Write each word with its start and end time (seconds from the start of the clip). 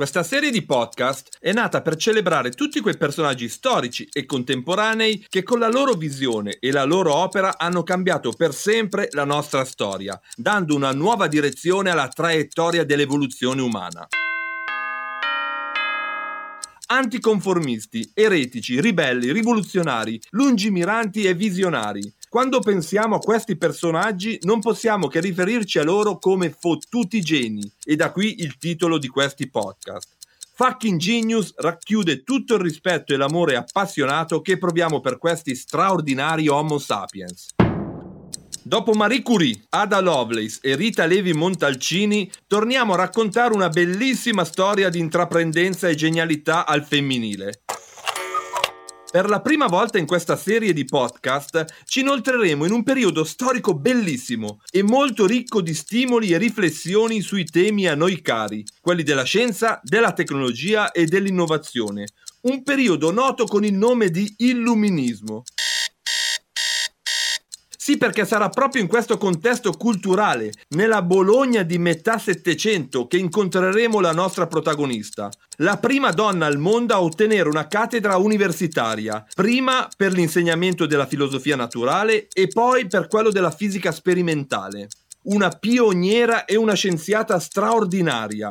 questa 0.00 0.22
serie 0.22 0.50
di 0.50 0.64
podcast 0.64 1.36
è 1.38 1.52
nata 1.52 1.82
per 1.82 1.94
celebrare 1.94 2.52
tutti 2.52 2.80
quei 2.80 2.96
personaggi 2.96 3.50
storici 3.50 4.08
e 4.10 4.24
contemporanei 4.24 5.26
che 5.28 5.42
con 5.42 5.58
la 5.58 5.68
loro 5.68 5.92
visione 5.92 6.56
e 6.58 6.72
la 6.72 6.84
loro 6.84 7.14
opera 7.14 7.58
hanno 7.58 7.82
cambiato 7.82 8.32
per 8.32 8.54
sempre 8.54 9.08
la 9.10 9.24
nostra 9.24 9.62
storia, 9.66 10.18
dando 10.34 10.74
una 10.74 10.92
nuova 10.92 11.26
direzione 11.26 11.90
alla 11.90 12.08
traiettoria 12.08 12.82
dell'evoluzione 12.82 13.60
umana 13.60 14.08
anticonformisti, 16.90 18.10
eretici, 18.14 18.80
ribelli, 18.80 19.30
rivoluzionari, 19.32 20.20
lungimiranti 20.30 21.22
e 21.22 21.34
visionari. 21.34 22.02
Quando 22.30 22.60
pensiamo 22.60 23.16
a 23.16 23.18
questi 23.18 23.56
personaggi 23.56 24.38
non 24.42 24.60
possiamo 24.60 25.08
che 25.08 25.18
riferirci 25.18 25.80
a 25.80 25.82
loro 25.82 26.20
come 26.20 26.54
fottuti 26.56 27.20
geni 27.22 27.68
e 27.82 27.96
da 27.96 28.12
qui 28.12 28.42
il 28.42 28.56
titolo 28.56 28.98
di 28.98 29.08
questi 29.08 29.50
podcast. 29.50 30.16
Fucking 30.54 30.96
Genius 30.96 31.52
racchiude 31.56 32.22
tutto 32.22 32.54
il 32.54 32.60
rispetto 32.60 33.12
e 33.12 33.16
l'amore 33.16 33.56
appassionato 33.56 34.42
che 34.42 34.58
proviamo 34.58 35.00
per 35.00 35.18
questi 35.18 35.56
straordinari 35.56 36.46
Homo 36.46 36.78
sapiens. 36.78 37.48
Dopo 38.62 38.92
Marie 38.92 39.22
Curie, 39.22 39.64
Ada 39.68 39.98
Lovelace 39.98 40.60
e 40.62 40.76
Rita 40.76 41.06
Levi 41.06 41.32
Montalcini, 41.32 42.30
torniamo 42.46 42.92
a 42.92 42.98
raccontare 42.98 43.54
una 43.54 43.70
bellissima 43.70 44.44
storia 44.44 44.88
di 44.88 45.00
intraprendenza 45.00 45.88
e 45.88 45.96
genialità 45.96 46.64
al 46.64 46.84
femminile. 46.84 47.62
Per 49.10 49.28
la 49.28 49.40
prima 49.40 49.66
volta 49.66 49.98
in 49.98 50.06
questa 50.06 50.36
serie 50.36 50.72
di 50.72 50.84
podcast 50.84 51.82
ci 51.84 51.98
inoltreremo 51.98 52.64
in 52.64 52.70
un 52.70 52.84
periodo 52.84 53.24
storico 53.24 53.74
bellissimo 53.74 54.60
e 54.70 54.84
molto 54.84 55.26
ricco 55.26 55.60
di 55.60 55.74
stimoli 55.74 56.30
e 56.30 56.38
riflessioni 56.38 57.20
sui 57.20 57.44
temi 57.44 57.88
a 57.88 57.96
noi 57.96 58.22
cari, 58.22 58.64
quelli 58.80 59.02
della 59.02 59.24
scienza, 59.24 59.80
della 59.82 60.12
tecnologia 60.12 60.92
e 60.92 61.06
dell'innovazione. 61.06 62.06
Un 62.42 62.62
periodo 62.62 63.10
noto 63.10 63.46
con 63.46 63.64
il 63.64 63.74
nome 63.74 64.10
di 64.10 64.32
illuminismo. 64.36 65.42
Sì, 67.90 67.98
perché 67.98 68.24
sarà 68.24 68.48
proprio 68.50 68.80
in 68.80 68.86
questo 68.86 69.18
contesto 69.18 69.72
culturale, 69.72 70.52
nella 70.76 71.02
Bologna 71.02 71.64
di 71.64 71.76
metà 71.76 72.18
Settecento, 72.18 73.08
che 73.08 73.16
incontreremo 73.16 73.98
la 73.98 74.12
nostra 74.12 74.46
protagonista, 74.46 75.28
la 75.56 75.76
prima 75.76 76.12
donna 76.12 76.46
al 76.46 76.58
mondo 76.58 76.94
a 76.94 77.02
ottenere 77.02 77.48
una 77.48 77.66
cattedra 77.66 78.16
universitaria, 78.16 79.26
prima 79.34 79.88
per 79.96 80.12
l'insegnamento 80.12 80.86
della 80.86 81.08
filosofia 81.08 81.56
naturale 81.56 82.28
e 82.32 82.46
poi 82.46 82.86
per 82.86 83.08
quello 83.08 83.32
della 83.32 83.50
fisica 83.50 83.90
sperimentale. 83.90 84.86
Una 85.22 85.48
pioniera 85.48 86.44
e 86.44 86.54
una 86.54 86.74
scienziata 86.74 87.40
straordinaria. 87.40 88.48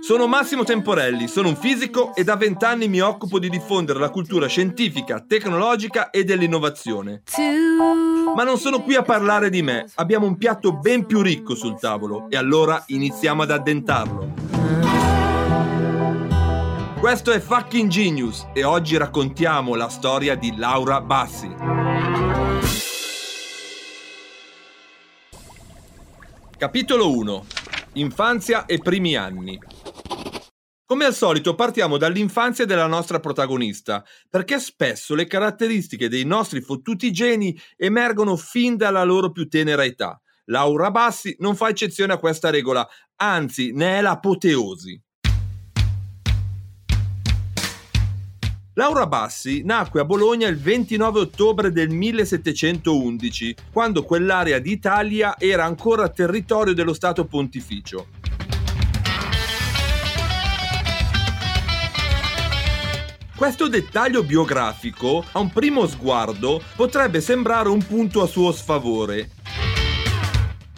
Sono 0.00 0.26
Massimo 0.26 0.64
Temporelli, 0.64 1.28
sono 1.28 1.48
un 1.48 1.56
fisico 1.56 2.14
e 2.14 2.24
da 2.24 2.36
vent'anni 2.36 2.88
mi 2.88 3.00
occupo 3.00 3.38
di 3.38 3.50
diffondere 3.50 3.98
la 3.98 4.08
cultura 4.08 4.46
scientifica, 4.46 5.20
tecnologica 5.20 6.08
e 6.08 6.24
dell'innovazione. 6.24 7.22
Ma 8.34 8.42
non 8.42 8.56
sono 8.56 8.80
qui 8.82 8.94
a 8.94 9.02
parlare 9.02 9.50
di 9.50 9.60
me, 9.60 9.84
abbiamo 9.96 10.24
un 10.24 10.38
piatto 10.38 10.72
ben 10.72 11.04
più 11.04 11.20
ricco 11.20 11.54
sul 11.54 11.78
tavolo 11.78 12.30
e 12.30 12.38
allora 12.38 12.82
iniziamo 12.86 13.42
ad 13.42 13.50
addentarlo. 13.50 14.32
Questo 16.98 17.30
è 17.30 17.38
Fucking 17.38 17.90
Genius 17.90 18.46
e 18.54 18.64
oggi 18.64 18.96
raccontiamo 18.96 19.74
la 19.74 19.90
storia 19.90 20.36
di 20.36 20.56
Laura 20.56 21.02
Bassi. 21.02 21.54
Capitolo 26.56 27.14
1 27.14 27.59
Infanzia 27.94 28.66
e 28.66 28.78
primi 28.78 29.16
anni. 29.16 29.58
Come 30.84 31.04
al 31.04 31.12
solito 31.12 31.56
partiamo 31.56 31.96
dall'infanzia 31.96 32.64
della 32.64 32.86
nostra 32.86 33.18
protagonista, 33.18 34.04
perché 34.28 34.60
spesso 34.60 35.16
le 35.16 35.26
caratteristiche 35.26 36.08
dei 36.08 36.24
nostri 36.24 36.60
fottuti 36.60 37.10
geni 37.10 37.58
emergono 37.76 38.36
fin 38.36 38.76
dalla 38.76 39.02
loro 39.02 39.32
più 39.32 39.48
tenera 39.48 39.84
età. 39.84 40.20
Laura 40.44 40.92
Bassi 40.92 41.34
non 41.40 41.56
fa 41.56 41.68
eccezione 41.68 42.12
a 42.12 42.18
questa 42.18 42.50
regola, 42.50 42.86
anzi 43.16 43.72
ne 43.72 43.98
è 43.98 44.00
l'apoteosi. 44.02 45.02
Laura 48.74 49.06
Bassi 49.06 49.62
nacque 49.64 50.00
a 50.00 50.04
Bologna 50.04 50.46
il 50.46 50.56
29 50.56 51.18
ottobre 51.18 51.72
del 51.72 51.90
1711, 51.90 53.56
quando 53.72 54.04
quell'area 54.04 54.60
d'Italia 54.60 55.34
era 55.38 55.64
ancora 55.64 56.08
territorio 56.08 56.72
dello 56.72 56.94
Stato 56.94 57.24
Pontificio. 57.24 58.06
Questo 63.36 63.68
dettaglio 63.68 64.22
biografico, 64.22 65.24
a 65.32 65.40
un 65.40 65.50
primo 65.50 65.86
sguardo, 65.86 66.62
potrebbe 66.76 67.20
sembrare 67.20 67.70
un 67.70 67.84
punto 67.84 68.22
a 68.22 68.26
suo 68.26 68.52
sfavore, 68.52 69.30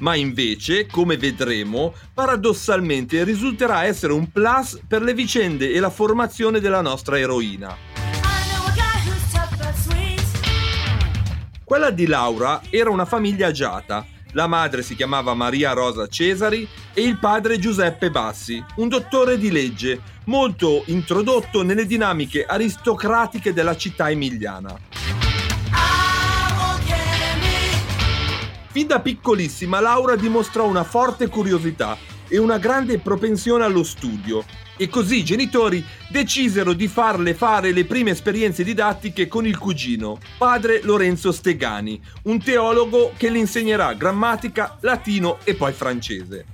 ma 0.03 0.15
invece, 0.17 0.87
come 0.87 1.17
vedremo, 1.17 1.95
paradossalmente 2.13 3.25
risulterà 3.25 3.85
essere 3.85 4.13
un 4.13 4.31
plus 4.31 4.81
per 4.87 5.03
le 5.03 5.15
vicende 5.15 5.73
e 5.73 5.81
la 5.81 5.91
formazione 5.91 6.61
della 6.61 6.81
nostra 6.81 7.19
eroina. 7.19 7.75
Quella 11.65 11.91
di 11.91 12.07
Laura 12.07 12.61
era 12.69 12.91
una 12.91 13.07
famiglia 13.07 13.47
agiata. 13.47 14.05
La 14.33 14.47
madre 14.47 14.83
si 14.83 14.95
chiamava 14.95 15.35
Maria 15.35 15.73
Rosa 15.73 16.07
Cesari 16.07 16.69
e 16.93 17.03
il 17.03 17.19
padre 17.19 17.59
Giuseppe 17.59 18.11
Bassi, 18.11 18.63
un 18.77 18.89
dottore 18.89 19.39
di 19.39 19.51
legge, 19.51 20.01
molto 20.25 20.83
introdotto 20.87 21.63
nelle 21.63 21.87
dinamiche 21.87 22.45
aristocratiche 22.45 23.53
della 23.53 23.77
città 23.77 24.11
emiliana. 24.11 25.32
Fin 28.73 28.87
da 28.87 29.01
piccolissima 29.01 29.81
Laura 29.81 30.17
dimostrò 30.17 30.67
una 30.67 30.83
forte 30.83 31.29
curiosità 31.29 31.95
e 32.27 32.39
una 32.39 32.57
grande 32.57 32.99
propensione 33.01 33.65
allo 33.65 33.83
studio. 33.83 34.43
E 34.79 34.89
così 34.89 35.19
i 35.19 35.25
genitori 35.25 35.85
decisero 36.09 36.73
di 36.73 36.89
farle 36.89 37.35
fare 37.35 37.73
le 37.73 37.85
prime 37.85 38.13
esperienze 38.13 38.65
didattiche 38.65 39.29
con 39.29 39.47
il 39.47 39.59
cugino, 39.59 40.19
padre 40.39 40.81
Lorenzo 40.85 41.33
Stegani, 41.33 42.01
un 42.23 42.43
teologo 42.43 43.13
che 43.19 43.29
le 43.29 43.41
insegnerà 43.41 43.93
grammatica, 43.93 44.79
latino 44.81 45.37
e 45.45 45.55
poi 45.55 45.75
francese. 45.75 46.47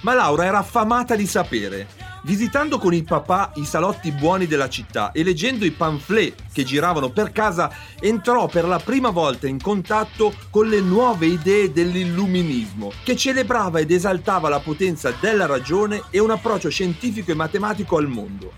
Ma 0.00 0.14
Laura 0.14 0.46
era 0.46 0.58
affamata 0.58 1.14
di 1.14 1.26
sapere 1.26 2.03
Visitando 2.24 2.78
con 2.78 2.94
il 2.94 3.04
papà 3.04 3.52
i 3.56 3.66
salotti 3.66 4.10
buoni 4.10 4.46
della 4.46 4.70
città 4.70 5.12
e 5.12 5.22
leggendo 5.22 5.66
i 5.66 5.72
pamphlet 5.72 6.34
che 6.54 6.64
giravano 6.64 7.10
per 7.10 7.32
casa, 7.32 7.70
entrò 8.00 8.46
per 8.46 8.64
la 8.64 8.78
prima 8.78 9.10
volta 9.10 9.46
in 9.46 9.60
contatto 9.60 10.32
con 10.48 10.66
le 10.66 10.80
nuove 10.80 11.26
idee 11.26 11.70
dell'illuminismo, 11.70 12.92
che 13.04 13.14
celebrava 13.14 13.80
ed 13.80 13.90
esaltava 13.90 14.48
la 14.48 14.60
potenza 14.60 15.12
della 15.20 15.44
ragione 15.44 16.04
e 16.08 16.18
un 16.18 16.30
approccio 16.30 16.70
scientifico 16.70 17.30
e 17.30 17.34
matematico 17.34 17.98
al 17.98 18.08
mondo. 18.08 18.52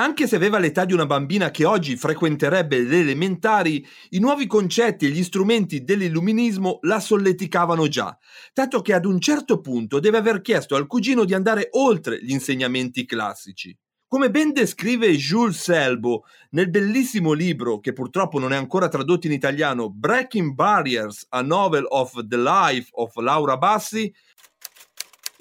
Anche 0.00 0.26
se 0.26 0.34
aveva 0.34 0.58
l'età 0.58 0.86
di 0.86 0.94
una 0.94 1.04
bambina 1.04 1.50
che 1.50 1.66
oggi 1.66 1.94
frequenterebbe 1.94 2.80
le 2.80 3.00
elementari, 3.00 3.86
i 4.10 4.18
nuovi 4.18 4.46
concetti 4.46 5.04
e 5.04 5.10
gli 5.10 5.22
strumenti 5.22 5.84
dell'illuminismo 5.84 6.78
la 6.84 7.00
solleticavano 7.00 7.86
già, 7.86 8.16
tanto 8.54 8.80
che 8.80 8.94
ad 8.94 9.04
un 9.04 9.20
certo 9.20 9.60
punto 9.60 10.00
deve 10.00 10.16
aver 10.16 10.40
chiesto 10.40 10.74
al 10.74 10.86
cugino 10.86 11.26
di 11.26 11.34
andare 11.34 11.68
oltre 11.72 12.18
gli 12.18 12.30
insegnamenti 12.30 13.04
classici. 13.04 13.76
Come 14.08 14.30
ben 14.30 14.52
descrive 14.52 15.14
Jules 15.14 15.60
Selbo 15.60 16.24
nel 16.52 16.70
bellissimo 16.70 17.32
libro, 17.32 17.78
che 17.78 17.92
purtroppo 17.92 18.38
non 18.38 18.54
è 18.54 18.56
ancora 18.56 18.88
tradotto 18.88 19.26
in 19.26 19.32
italiano, 19.34 19.90
Breaking 19.90 20.54
Barriers, 20.54 21.26
a 21.28 21.42
novel 21.42 21.84
of 21.86 22.26
the 22.26 22.38
life 22.38 22.88
of 22.92 23.14
Laura 23.16 23.58
Bassi, 23.58 24.12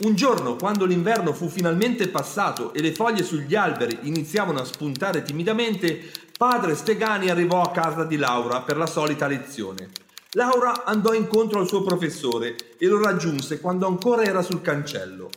un 0.02 0.16
giorno, 0.16 0.56
quando 0.56 0.86
l'inverno 0.86 1.34
fu 1.34 1.50
finalmente 1.50 2.08
passato 2.08 2.74
e 2.74 2.82
le 2.82 2.94
foglie 2.94 3.24
sugli 3.24 3.56
alberi 3.56 4.00
iniziavano 4.04 4.60
a 4.60 4.66
spuntare 4.66 5.24
timidamente, 5.24 6.10
Padre 6.38 6.76
Stegani 6.76 7.30
arrivò 7.30 7.62
a 7.62 7.72
casa 7.72 8.06
di 8.06 8.16
Laura 8.16 8.62
per 8.62 8.78
la 8.78 8.86
solita 8.86 9.28
lezione. 9.28 9.90
Laura 10.34 10.86
andò 10.86 11.14
incontro 11.14 11.60
al 11.60 11.68
suo 11.68 11.84
professore 11.84 12.56
e 12.78 12.86
lo 12.86 13.02
raggiunse 13.02 13.60
quando 13.60 13.88
ancora 13.88 14.24
era 14.24 14.42
sul 14.42 14.62
cancello. 14.62 15.30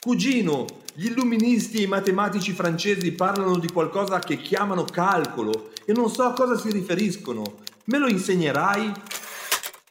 Cugino, 0.00 0.64
gli 0.94 1.06
illuministi 1.06 1.78
e 1.78 1.82
i 1.82 1.86
matematici 1.86 2.52
francesi 2.52 3.12
parlano 3.12 3.58
di 3.58 3.68
qualcosa 3.68 4.18
che 4.18 4.38
chiamano 4.38 4.84
calcolo 4.84 5.70
e 5.84 5.92
non 5.92 6.10
so 6.10 6.24
a 6.24 6.32
cosa 6.32 6.58
si 6.58 6.72
riferiscono. 6.72 7.58
Me 7.84 7.98
lo 7.98 8.08
insegnerai? 8.08 8.92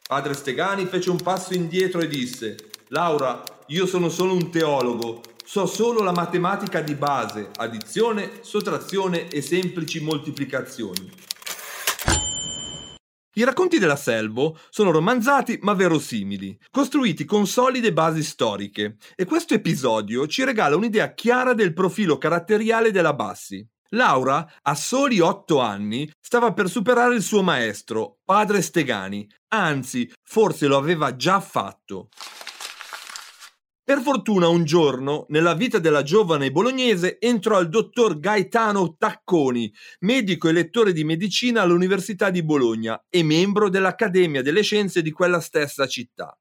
Padre 0.06 0.34
Stegani 0.34 0.84
fece 0.84 1.10
un 1.10 1.22
passo 1.22 1.54
indietro 1.54 2.00
e 2.00 2.08
disse: 2.08 2.56
Laura, 2.90 3.42
io 3.68 3.84
sono 3.84 4.08
solo 4.08 4.32
un 4.32 4.48
teologo, 4.48 5.20
so 5.44 5.66
solo 5.66 6.04
la 6.04 6.12
matematica 6.12 6.80
di 6.80 6.94
base, 6.94 7.50
addizione, 7.56 8.38
sottrazione 8.42 9.26
e 9.28 9.42
semplici 9.42 10.00
moltiplicazioni. 10.00 11.10
I 13.32 13.44
racconti 13.44 13.80
della 13.80 13.96
Selvo 13.96 14.56
sono 14.70 14.92
romanzati 14.92 15.58
ma 15.62 15.72
verosimili, 15.74 16.56
costruiti 16.70 17.24
con 17.24 17.48
solide 17.48 17.92
basi 17.92 18.22
storiche, 18.22 18.98
e 19.16 19.24
questo 19.24 19.54
episodio 19.54 20.28
ci 20.28 20.44
regala 20.44 20.76
un'idea 20.76 21.12
chiara 21.12 21.54
del 21.54 21.72
profilo 21.72 22.18
caratteriale 22.18 22.92
della 22.92 23.14
Bassi. 23.14 23.66
Laura, 23.90 24.48
a 24.62 24.74
soli 24.76 25.18
otto 25.18 25.58
anni, 25.58 26.08
stava 26.20 26.52
per 26.52 26.70
superare 26.70 27.16
il 27.16 27.22
suo 27.22 27.42
maestro, 27.42 28.18
padre 28.24 28.62
Stegani, 28.62 29.28
anzi, 29.48 30.08
forse 30.22 30.68
lo 30.68 30.76
aveva 30.76 31.16
già 31.16 31.40
fatto. 31.40 32.10
Per 33.86 34.00
fortuna 34.00 34.48
un 34.48 34.64
giorno, 34.64 35.26
nella 35.28 35.54
vita 35.54 35.78
della 35.78 36.02
giovane 36.02 36.50
bolognese, 36.50 37.20
entrò 37.20 37.60
il 37.60 37.68
dottor 37.68 38.18
Gaetano 38.18 38.96
Tacconi, 38.98 39.72
medico 40.00 40.48
e 40.48 40.52
lettore 40.52 40.92
di 40.92 41.04
medicina 41.04 41.62
all'Università 41.62 42.30
di 42.30 42.42
Bologna 42.42 43.00
e 43.08 43.22
membro 43.22 43.68
dell'Accademia 43.68 44.42
delle 44.42 44.62
Scienze 44.62 45.02
di 45.02 45.12
quella 45.12 45.38
stessa 45.38 45.86
città. 45.86 46.36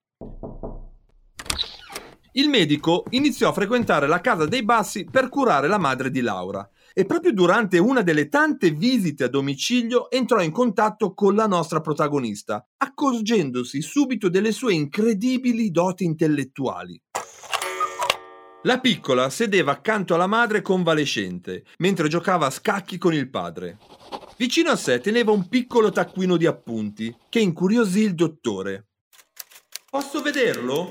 Il 2.32 2.50
medico 2.50 3.04
iniziò 3.12 3.50
a 3.50 3.54
frequentare 3.54 4.08
la 4.08 4.22
casa 4.22 4.48
dei 4.48 4.64
Bassi 4.64 5.06
per 5.06 5.30
curare 5.30 5.68
la 5.68 5.78
madre 5.78 6.10
di 6.10 6.22
Laura 6.22 6.68
e 6.96 7.06
proprio 7.06 7.32
durante 7.32 7.78
una 7.78 8.02
delle 8.02 8.28
tante 8.28 8.72
visite 8.72 9.26
a 9.26 9.30
domicilio 9.30 10.10
entrò 10.10 10.42
in 10.42 10.52
contatto 10.52 11.14
con 11.14 11.36
la 11.36 11.46
nostra 11.46 11.80
protagonista, 11.80 12.66
accorgendosi 12.78 13.84
subito 13.84 14.30
delle 14.30 14.52
sue 14.52 14.74
incredibili 14.74 15.70
doti 15.70 16.06
intellettuali. 16.06 17.00
La 18.66 18.80
piccola 18.80 19.30
sedeva 19.30 19.74
accanto 19.74 20.16
alla 20.16 20.26
madre 20.26 20.64
convalescente, 20.64 21.66
mentre 21.78 22.08
giocava 22.08 22.48
a 22.48 22.50
scacchi 22.50 22.98
con 22.98 23.14
il 23.14 23.30
padre. 23.30 23.78
Vicino 24.38 24.72
a 24.72 24.76
sé 24.76 25.00
teneva 25.02 25.32
un 25.32 25.48
piccolo 25.48 25.92
taccuino 25.92 26.36
di 26.36 26.48
appunti, 26.48 27.16
che 27.30 27.40
incuriosì 27.40 28.00
il 28.00 28.16
dottore. 28.16 28.88
Posso 29.88 30.24
vederlo? 30.24 30.88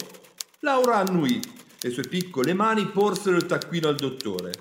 Laura 0.60 0.98
annuì. 0.98 1.40
Le 1.80 1.90
sue 1.90 2.04
piccole 2.04 2.54
mani 2.54 2.86
porsero 2.86 3.34
il 3.34 3.46
taccuino 3.46 3.88
al 3.88 3.96
dottore. 3.96 4.52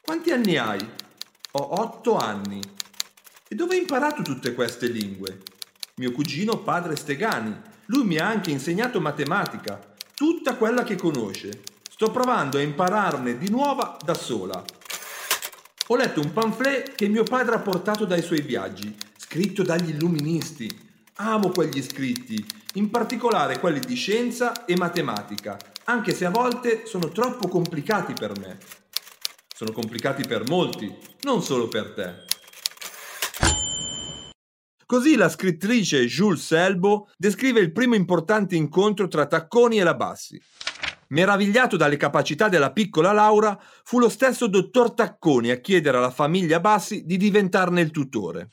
Quanti 0.00 0.32
anni 0.32 0.56
hai? 0.56 0.84
Ho 1.52 1.80
otto 1.80 2.16
anni. 2.16 2.60
E 3.46 3.54
dove 3.54 3.74
hai 3.74 3.82
imparato 3.82 4.22
tutte 4.22 4.52
queste 4.52 4.88
lingue? 4.88 5.42
Mio 5.94 6.10
cugino 6.10 6.58
padre 6.58 6.96
Stegani. 6.96 7.56
Lui 7.86 8.04
mi 8.04 8.18
ha 8.18 8.26
anche 8.26 8.50
insegnato 8.50 9.00
matematica, 9.00 9.94
tutta 10.12 10.56
quella 10.56 10.82
che 10.82 10.96
conosce. 10.96 11.70
Sto 12.02 12.10
provando 12.10 12.58
a 12.58 12.62
impararne 12.62 13.38
di 13.38 13.48
nuova 13.48 13.96
da 14.04 14.14
sola. 14.14 14.60
Ho 15.86 15.94
letto 15.94 16.20
un 16.20 16.32
pamphlet 16.32 16.96
che 16.96 17.06
mio 17.06 17.22
padre 17.22 17.54
ha 17.54 17.60
portato 17.60 18.06
dai 18.06 18.22
suoi 18.22 18.40
viaggi, 18.40 18.92
scritto 19.16 19.62
dagli 19.62 19.90
illuministi. 19.90 20.68
Amo 21.18 21.50
quegli 21.50 21.80
scritti, 21.80 22.44
in 22.74 22.90
particolare 22.90 23.60
quelli 23.60 23.78
di 23.78 23.94
scienza 23.94 24.64
e 24.64 24.76
matematica, 24.76 25.56
anche 25.84 26.12
se 26.12 26.24
a 26.24 26.30
volte 26.30 26.86
sono 26.86 27.08
troppo 27.10 27.46
complicati 27.46 28.14
per 28.14 28.36
me. 28.36 28.58
Sono 29.54 29.70
complicati 29.70 30.26
per 30.26 30.48
molti, 30.48 30.92
non 31.20 31.40
solo 31.40 31.68
per 31.68 31.92
te. 31.94 32.24
Così 34.84 35.14
la 35.14 35.28
scrittrice 35.28 36.04
Jules 36.06 36.44
Selbo 36.44 37.08
descrive 37.16 37.60
il 37.60 37.70
primo 37.70 37.94
importante 37.94 38.56
incontro 38.56 39.06
tra 39.06 39.26
Tacconi 39.26 39.78
e 39.78 39.84
la 39.84 39.94
Bassi. 39.94 40.42
Meravigliato 41.12 41.76
dalle 41.76 41.98
capacità 41.98 42.48
della 42.48 42.72
piccola 42.72 43.12
Laura, 43.12 43.58
fu 43.84 43.98
lo 43.98 44.08
stesso 44.08 44.46
dottor 44.46 44.94
Tacconi 44.94 45.50
a 45.50 45.60
chiedere 45.60 45.98
alla 45.98 46.10
famiglia 46.10 46.58
Bassi 46.58 47.04
di 47.04 47.18
diventarne 47.18 47.82
il 47.82 47.90
tutore. 47.90 48.48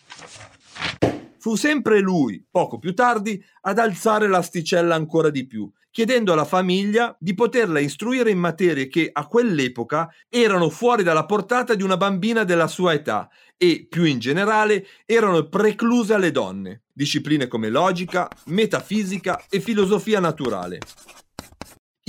Fu 1.38 1.56
sempre 1.56 2.02
lui, 2.02 2.46
poco 2.52 2.78
più 2.78 2.94
tardi, 2.94 3.42
ad 3.62 3.80
alzare 3.80 4.28
l'asticella 4.28 4.94
ancora 4.94 5.30
di 5.30 5.48
più, 5.48 5.72
chiedendo 5.90 6.34
alla 6.34 6.44
famiglia 6.44 7.16
di 7.18 7.34
poterla 7.34 7.80
istruire 7.80 8.30
in 8.30 8.40
materie 8.40 8.90
che 8.90 9.10
a 9.10 9.26
quell'epoca 9.26 10.14
erano 10.28 10.70
fuori 10.70 11.02
dalla 11.02 11.26
portata 11.26 11.76
di 11.76 11.84
una 11.84 11.96
bambina 11.96 12.44
della 12.44 12.68
sua 12.68 12.92
età 12.92 13.30
e, 13.56 13.88
più 13.90 14.04
in 14.04 14.20
generale, 14.20 14.86
erano 15.06 15.48
precluse 15.48 16.14
alle 16.14 16.32
donne, 16.32 16.82
discipline 16.92 17.48
come 17.48 17.70
logica, 17.70 18.28
metafisica 18.48 19.46
e 19.50 19.62
filosofia 19.62 20.20
naturale. 20.20 20.80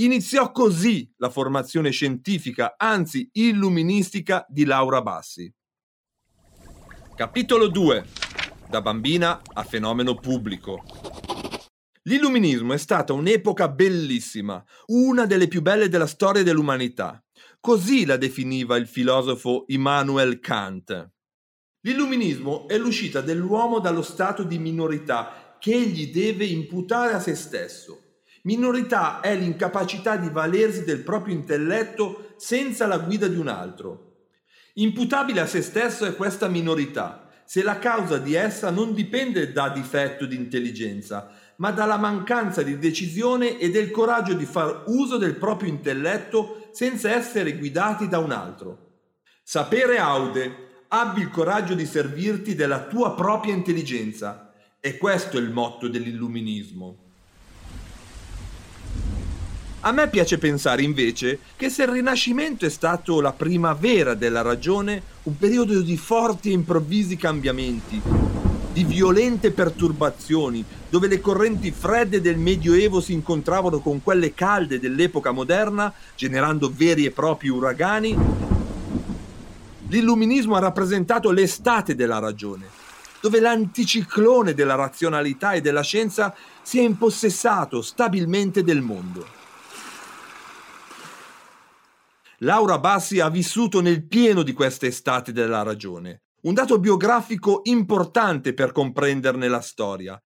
Iniziò 0.01 0.51
così 0.51 1.07
la 1.17 1.29
formazione 1.29 1.91
scientifica, 1.91 2.73
anzi 2.75 3.29
illuministica, 3.33 4.43
di 4.49 4.65
Laura 4.65 5.03
Bassi. 5.03 5.53
Capitolo 7.15 7.67
2. 7.67 8.05
Da 8.67 8.81
bambina 8.81 9.39
a 9.53 9.63
fenomeno 9.63 10.15
pubblico. 10.15 10.83
L'illuminismo 12.03 12.73
è 12.73 12.77
stata 12.77 13.13
un'epoca 13.13 13.69
bellissima, 13.69 14.63
una 14.87 15.27
delle 15.27 15.47
più 15.47 15.61
belle 15.61 15.87
della 15.87 16.07
storia 16.07 16.41
dell'umanità. 16.41 17.23
Così 17.59 18.05
la 18.05 18.17
definiva 18.17 18.77
il 18.77 18.87
filosofo 18.87 19.65
Immanuel 19.67 20.39
Kant. 20.39 21.11
L'illuminismo 21.81 22.67
è 22.67 22.75
l'uscita 22.79 23.21
dell'uomo 23.21 23.77
dallo 23.77 24.01
stato 24.01 24.41
di 24.41 24.57
minorità 24.57 25.57
che 25.59 25.75
egli 25.75 26.11
deve 26.11 26.45
imputare 26.45 27.13
a 27.13 27.19
se 27.19 27.35
stesso 27.35 28.00
Minorità 28.43 29.19
è 29.19 29.35
l'incapacità 29.35 30.15
di 30.15 30.29
valersi 30.29 30.83
del 30.83 30.99
proprio 30.99 31.35
intelletto 31.35 32.33
senza 32.37 32.87
la 32.87 32.97
guida 32.97 33.27
di 33.27 33.37
un 33.37 33.47
altro. 33.47 34.09
Imputabile 34.75 35.41
a 35.41 35.45
se 35.45 35.61
stesso 35.61 36.05
è 36.05 36.15
questa 36.15 36.47
minorità, 36.47 37.29
se 37.45 37.61
la 37.61 37.77
causa 37.77 38.17
di 38.17 38.33
essa 38.33 38.69
non 38.69 38.93
dipende 38.93 39.51
da 39.51 39.69
difetto 39.69 40.25
di 40.25 40.35
intelligenza, 40.35 41.31
ma 41.57 41.71
dalla 41.71 41.97
mancanza 41.97 42.63
di 42.63 42.79
decisione 42.79 43.59
e 43.59 43.69
del 43.69 43.91
coraggio 43.91 44.33
di 44.33 44.45
far 44.45 44.85
uso 44.87 45.17
del 45.17 45.35
proprio 45.35 45.69
intelletto 45.69 46.69
senza 46.71 47.11
essere 47.11 47.57
guidati 47.57 48.07
da 48.07 48.19
un 48.19 48.31
altro. 48.31 48.89
Sapere 49.43 49.99
aude, 49.99 50.85
abbi 50.87 51.21
il 51.21 51.29
coraggio 51.29 51.73
di 51.73 51.85
servirti 51.85 52.55
della 52.55 52.85
tua 52.85 53.13
propria 53.13 53.53
intelligenza. 53.53 54.51
E 54.79 54.97
questo 54.97 55.37
è 55.37 55.41
il 55.41 55.51
motto 55.51 55.87
dell'illuminismo. 55.87 57.10
A 59.83 59.91
me 59.91 60.09
piace 60.09 60.37
pensare 60.37 60.83
invece 60.83 61.39
che 61.55 61.71
se 61.71 61.81
il 61.81 61.89
Rinascimento 61.89 62.67
è 62.67 62.69
stato 62.69 63.19
la 63.19 63.31
primavera 63.31 64.13
della 64.13 64.43
ragione, 64.43 65.01
un 65.23 65.35
periodo 65.39 65.81
di 65.81 65.97
forti 65.97 66.49
e 66.49 66.53
improvvisi 66.53 67.17
cambiamenti, 67.17 67.99
di 68.71 68.83
violente 68.83 69.49
perturbazioni, 69.49 70.63
dove 70.87 71.07
le 71.07 71.19
correnti 71.19 71.71
fredde 71.71 72.21
del 72.21 72.37
Medioevo 72.37 73.01
si 73.01 73.13
incontravano 73.13 73.79
con 73.79 74.03
quelle 74.03 74.35
calde 74.35 74.79
dell'epoca 74.79 75.31
moderna, 75.31 75.91
generando 76.15 76.71
veri 76.71 77.05
e 77.05 77.11
propri 77.11 77.49
uragani, 77.49 78.15
l'illuminismo 79.87 80.53
ha 80.57 80.59
rappresentato 80.59 81.31
l'estate 81.31 81.95
della 81.95 82.19
ragione, 82.19 82.67
dove 83.19 83.39
l'anticiclone 83.39 84.53
della 84.53 84.75
razionalità 84.75 85.53
e 85.53 85.61
della 85.61 85.81
scienza 85.81 86.35
si 86.61 86.77
è 86.77 86.83
impossessato 86.83 87.81
stabilmente 87.81 88.63
del 88.63 88.81
mondo. 88.81 89.40
Laura 92.43 92.79
Bassi 92.79 93.19
ha 93.19 93.29
vissuto 93.29 93.81
nel 93.81 94.07
pieno 94.07 94.41
di 94.41 94.51
questa 94.51 94.87
estate 94.87 95.31
della 95.31 95.61
ragione, 95.61 96.23
un 96.41 96.55
dato 96.55 96.79
biografico 96.79 97.61
importante 97.65 98.55
per 98.55 98.71
comprenderne 98.71 99.47
la 99.47 99.61
storia. 99.61 100.19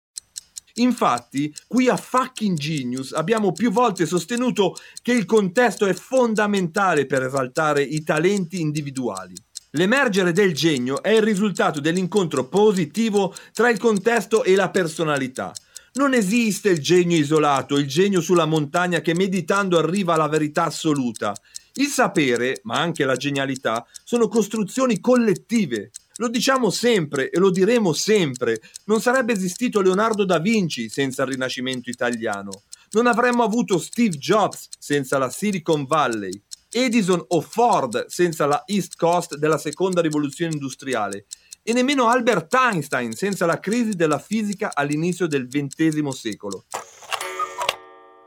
Infatti, 0.75 1.53
qui 1.67 1.89
a 1.89 1.97
Fucking 1.97 2.57
Genius 2.57 3.11
abbiamo 3.11 3.51
più 3.51 3.69
volte 3.69 4.05
sostenuto 4.05 4.77
che 5.01 5.11
il 5.11 5.25
contesto 5.25 5.85
è 5.85 5.93
fondamentale 5.93 7.05
per 7.05 7.23
esaltare 7.23 7.81
i 7.81 8.01
talenti 8.03 8.61
individuali. 8.61 9.35
L'emergere 9.71 10.31
del 10.31 10.53
genio 10.53 11.03
è 11.03 11.09
il 11.09 11.21
risultato 11.21 11.81
dell'incontro 11.81 12.47
positivo 12.47 13.35
tra 13.51 13.69
il 13.69 13.77
contesto 13.77 14.45
e 14.45 14.55
la 14.55 14.69
personalità. 14.69 15.51
Non 15.95 16.13
esiste 16.13 16.69
il 16.69 16.79
genio 16.79 17.17
isolato, 17.17 17.77
il 17.77 17.87
genio 17.87 18.21
sulla 18.21 18.45
montagna 18.45 19.01
che 19.01 19.13
meditando 19.13 19.77
arriva 19.77 20.13
alla 20.13 20.29
verità 20.29 20.65
assoluta. 20.65 21.33
Il 21.77 21.87
sapere, 21.87 22.61
ma 22.63 22.79
anche 22.79 23.03
la 23.03 23.17
genialità, 23.17 23.85
sono 24.03 24.29
costruzioni 24.29 24.99
collettive. 25.01 25.91
Lo 26.17 26.29
diciamo 26.29 26.69
sempre 26.69 27.29
e 27.29 27.37
lo 27.37 27.49
diremo 27.49 27.91
sempre. 27.91 28.61
Non 28.85 29.01
sarebbe 29.01 29.33
esistito 29.33 29.81
Leonardo 29.81 30.23
da 30.23 30.39
Vinci 30.39 30.87
senza 30.87 31.23
il 31.23 31.31
Rinascimento 31.31 31.89
italiano. 31.89 32.63
Non 32.91 33.07
avremmo 33.07 33.43
avuto 33.43 33.77
Steve 33.77 34.17
Jobs 34.17 34.69
senza 34.79 35.17
la 35.17 35.29
Silicon 35.29 35.85
Valley. 35.85 36.41
Edison 36.71 37.23
o 37.27 37.41
Ford 37.41 38.05
senza 38.07 38.45
la 38.45 38.63
East 38.65 38.95
Coast 38.95 39.35
della 39.35 39.57
seconda 39.57 39.99
rivoluzione 39.99 40.53
industriale 40.53 41.25
e 41.61 41.73
nemmeno 41.73 42.07
Albert 42.07 42.53
Einstein 42.53 43.13
senza 43.13 43.45
la 43.45 43.59
crisi 43.59 43.95
della 43.95 44.19
fisica 44.19 44.71
all'inizio 44.73 45.27
del 45.27 45.47
XX 45.47 46.07
secolo. 46.09 46.65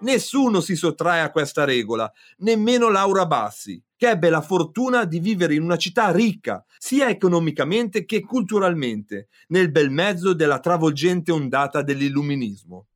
Nessuno 0.01 0.61
si 0.61 0.77
sottrae 0.77 1.21
a 1.21 1.31
questa 1.33 1.65
regola, 1.65 2.11
nemmeno 2.39 2.89
Laura 2.89 3.27
Bassi, 3.27 3.83
che 3.97 4.11
ebbe 4.11 4.31
la 4.31 4.41
fortuna 4.41 5.05
di 5.05 5.19
vivere 5.19 5.55
in 5.55 5.63
una 5.63 5.77
città 5.77 6.13
ricca, 6.13 6.65
sia 6.79 7.09
economicamente 7.09 8.05
che 8.05 8.21
culturalmente, 8.21 9.27
nel 9.49 9.73
bel 9.73 9.91
mezzo 9.91 10.35
della 10.35 10.61
travolgente 10.61 11.33
ondata 11.33 11.83
dell'illuminismo. 11.83 12.87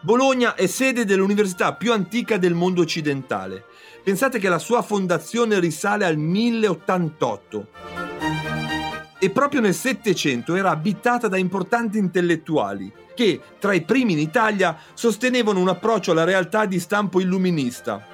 Bologna 0.00 0.54
è 0.54 0.66
sede 0.66 1.04
dell'università 1.04 1.74
più 1.74 1.92
antica 1.92 2.38
del 2.38 2.54
mondo 2.54 2.80
occidentale. 2.80 3.66
Pensate 4.02 4.38
che 4.38 4.48
la 4.48 4.58
sua 4.58 4.82
fondazione 4.82 5.60
risale 5.60 6.06
al 6.06 6.16
1088 6.16 8.11
e 9.22 9.30
proprio 9.30 9.60
nel 9.60 9.72
Settecento 9.72 10.56
era 10.56 10.70
abitata 10.70 11.28
da 11.28 11.36
importanti 11.36 11.96
intellettuali 11.96 12.92
che, 13.14 13.40
tra 13.60 13.72
i 13.72 13.82
primi 13.82 14.14
in 14.14 14.18
Italia, 14.18 14.76
sostenevano 14.94 15.60
un 15.60 15.68
approccio 15.68 16.10
alla 16.10 16.24
realtà 16.24 16.66
di 16.66 16.80
stampo 16.80 17.20
illuminista. 17.20 18.04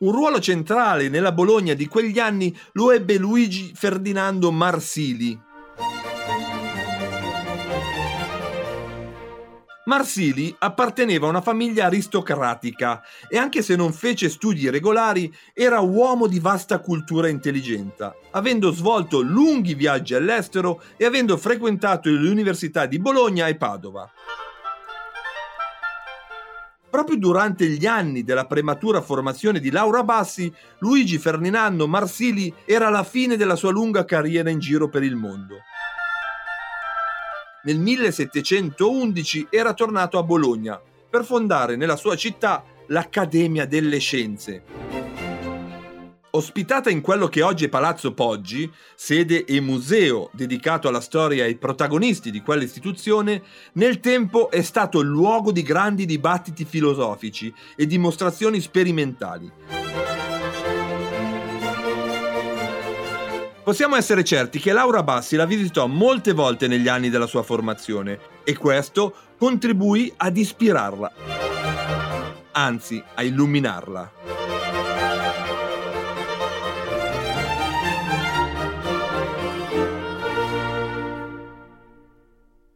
Un 0.00 0.12
ruolo 0.12 0.40
centrale 0.40 1.08
nella 1.08 1.32
Bologna 1.32 1.72
di 1.72 1.86
quegli 1.86 2.18
anni 2.18 2.54
lo 2.72 2.90
ebbe 2.90 3.16
Luigi 3.16 3.72
Ferdinando 3.74 4.52
Marsili, 4.52 5.40
Marsili 9.90 10.54
apparteneva 10.56 11.26
a 11.26 11.30
una 11.30 11.40
famiglia 11.40 11.86
aristocratica 11.86 13.02
e 13.28 13.36
anche 13.36 13.60
se 13.60 13.74
non 13.74 13.92
fece 13.92 14.28
studi 14.28 14.70
regolari 14.70 15.34
era 15.52 15.80
uomo 15.80 16.28
di 16.28 16.38
vasta 16.38 16.78
cultura 16.78 17.26
e 17.26 17.32
intelligenza, 17.32 18.14
avendo 18.30 18.70
svolto 18.70 19.20
lunghi 19.20 19.74
viaggi 19.74 20.14
all'estero 20.14 20.80
e 20.96 21.06
avendo 21.06 21.36
frequentato 21.36 22.08
le 22.08 22.28
università 22.28 22.86
di 22.86 23.00
Bologna 23.00 23.48
e 23.48 23.56
Padova. 23.56 24.08
Proprio 26.88 27.16
durante 27.16 27.66
gli 27.66 27.86
anni 27.86 28.22
della 28.22 28.46
prematura 28.46 29.00
formazione 29.00 29.58
di 29.58 29.72
Laura 29.72 30.04
Bassi, 30.04 30.52
Luigi 30.78 31.18
Ferdinando 31.18 31.88
Marsili 31.88 32.54
era 32.64 32.86
alla 32.86 33.02
fine 33.02 33.36
della 33.36 33.56
sua 33.56 33.72
lunga 33.72 34.04
carriera 34.04 34.50
in 34.50 34.60
giro 34.60 34.88
per 34.88 35.02
il 35.02 35.16
mondo 35.16 35.56
nel 37.62 37.78
1711 37.78 39.48
era 39.50 39.74
tornato 39.74 40.18
a 40.18 40.22
Bologna 40.22 40.80
per 41.10 41.24
fondare 41.24 41.76
nella 41.76 41.96
sua 41.96 42.16
città 42.16 42.64
l'Accademia 42.86 43.66
delle 43.66 43.98
Scienze. 43.98 44.62
Ospitata 46.32 46.90
in 46.90 47.00
quello 47.00 47.26
che 47.26 47.42
oggi 47.42 47.64
è 47.64 47.68
Palazzo 47.68 48.14
Poggi, 48.14 48.70
sede 48.94 49.44
e 49.44 49.60
museo 49.60 50.30
dedicato 50.32 50.86
alla 50.86 51.00
storia 51.00 51.42
e 51.42 51.48
ai 51.48 51.56
protagonisti 51.56 52.30
di 52.30 52.40
quell'istituzione, 52.40 53.42
nel 53.72 53.98
tempo 53.98 54.48
è 54.48 54.62
stato 54.62 55.00
luogo 55.00 55.50
di 55.50 55.62
grandi 55.62 56.06
dibattiti 56.06 56.64
filosofici 56.64 57.52
e 57.74 57.84
dimostrazioni 57.84 58.60
sperimentali. 58.60 59.50
Possiamo 63.62 63.94
essere 63.94 64.24
certi 64.24 64.58
che 64.58 64.72
Laura 64.72 65.02
Bassi 65.02 65.36
la 65.36 65.44
visitò 65.44 65.86
molte 65.86 66.32
volte 66.32 66.66
negli 66.66 66.88
anni 66.88 67.10
della 67.10 67.26
sua 67.26 67.42
formazione 67.42 68.18
e 68.42 68.56
questo 68.56 69.14
contribuì 69.38 70.12
ad 70.16 70.36
ispirarla, 70.36 71.12
anzi 72.52 73.02
a 73.14 73.22
illuminarla. 73.22 74.12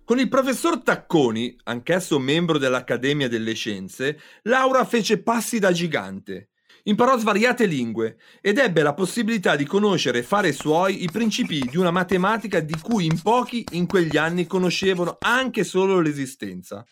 Con 0.05 0.19
il 0.19 0.29
professor 0.29 0.83
Tacconi, 0.83 1.57
anch'esso 1.64 2.19
membro 2.19 2.59
dell'Accademia 2.59 3.26
delle 3.26 3.55
Scienze, 3.55 4.21
Laura 4.43 4.85
fece 4.85 5.23
passi 5.23 5.59
da 5.59 5.73
gigante 5.73 6.50
Imparò 6.87 7.17
svariate 7.17 7.64
lingue 7.64 8.19
ed 8.43 8.59
ebbe 8.59 8.83
la 8.83 8.93
possibilità 8.93 9.57
di 9.57 9.64
conoscere 9.64 10.19
e 10.19 10.23
fare 10.23 10.53
suoi 10.53 11.03
i 11.03 11.09
principi 11.11 11.61
di 11.61 11.79
una 11.79 11.91
matematica 11.91 12.61
di 12.61 12.79
cui 12.79 13.07
in 13.07 13.23
pochi 13.23 13.64
in 13.71 13.87
quegli 13.87 14.19
anni 14.19 14.47
conoscevano 14.47 15.17
anche 15.21 15.64
solo 15.64 16.00
l'esistenza. 16.00 16.85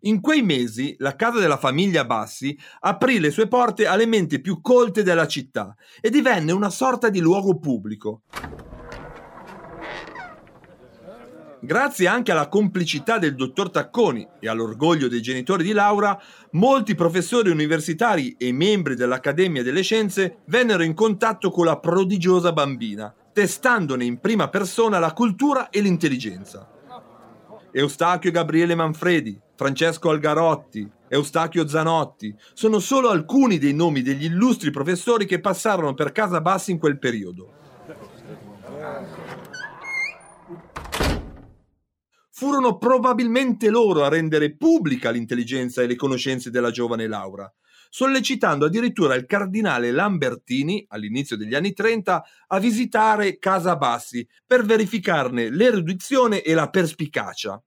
In 0.00 0.20
quei 0.20 0.42
mesi 0.42 0.96
la 0.98 1.14
casa 1.14 1.38
della 1.38 1.56
famiglia 1.56 2.04
Bassi 2.04 2.58
aprì 2.80 3.20
le 3.20 3.30
sue 3.30 3.46
porte 3.46 3.86
alle 3.86 4.06
menti 4.06 4.40
più 4.40 4.60
colte 4.60 5.04
della 5.04 5.28
città 5.28 5.72
e 6.00 6.10
divenne 6.10 6.50
una 6.50 6.70
sorta 6.70 7.08
di 7.08 7.20
luogo 7.20 7.60
pubblico. 7.60 8.22
Grazie 11.64 12.08
anche 12.08 12.32
alla 12.32 12.48
complicità 12.48 13.18
del 13.18 13.36
dottor 13.36 13.70
Tacconi 13.70 14.26
e 14.40 14.48
all'orgoglio 14.48 15.06
dei 15.06 15.22
genitori 15.22 15.62
di 15.62 15.70
Laura, 15.70 16.20
molti 16.52 16.96
professori 16.96 17.50
universitari 17.50 18.34
e 18.36 18.50
membri 18.50 18.96
dell'Accademia 18.96 19.62
delle 19.62 19.82
Scienze 19.82 20.38
vennero 20.46 20.82
in 20.82 20.92
contatto 20.92 21.52
con 21.52 21.66
la 21.66 21.78
prodigiosa 21.78 22.52
bambina, 22.52 23.14
testandone 23.32 24.04
in 24.04 24.18
prima 24.18 24.48
persona 24.48 24.98
la 24.98 25.12
cultura 25.12 25.70
e 25.70 25.80
l'intelligenza. 25.80 26.68
Eustachio 27.70 28.32
Gabriele 28.32 28.74
Manfredi, 28.74 29.40
Francesco 29.54 30.10
Algarotti, 30.10 30.90
Eustachio 31.06 31.68
Zanotti 31.68 32.34
sono 32.54 32.80
solo 32.80 33.10
alcuni 33.10 33.58
dei 33.58 33.72
nomi 33.72 34.02
degli 34.02 34.24
illustri 34.24 34.72
professori 34.72 35.26
che 35.26 35.38
passarono 35.38 35.94
per 35.94 36.10
Casa 36.10 36.40
Bassi 36.40 36.72
in 36.72 36.80
quel 36.80 36.98
periodo. 36.98 37.52
Furono 42.42 42.76
probabilmente 42.76 43.70
loro 43.70 44.02
a 44.02 44.08
rendere 44.08 44.56
pubblica 44.56 45.10
l'intelligenza 45.10 45.80
e 45.80 45.86
le 45.86 45.94
conoscenze 45.94 46.50
della 46.50 46.72
giovane 46.72 47.06
Laura, 47.06 47.48
sollecitando 47.88 48.64
addirittura 48.64 49.14
il 49.14 49.26
cardinale 49.26 49.92
Lambertini, 49.92 50.84
all'inizio 50.88 51.36
degli 51.36 51.54
anni 51.54 51.72
30, 51.72 52.24
a 52.48 52.58
visitare 52.58 53.38
Casa 53.38 53.76
Bassi 53.76 54.26
per 54.44 54.64
verificarne 54.64 55.50
l'erudizione 55.50 56.42
e 56.42 56.52
la 56.54 56.68
perspicacia. 56.68 57.62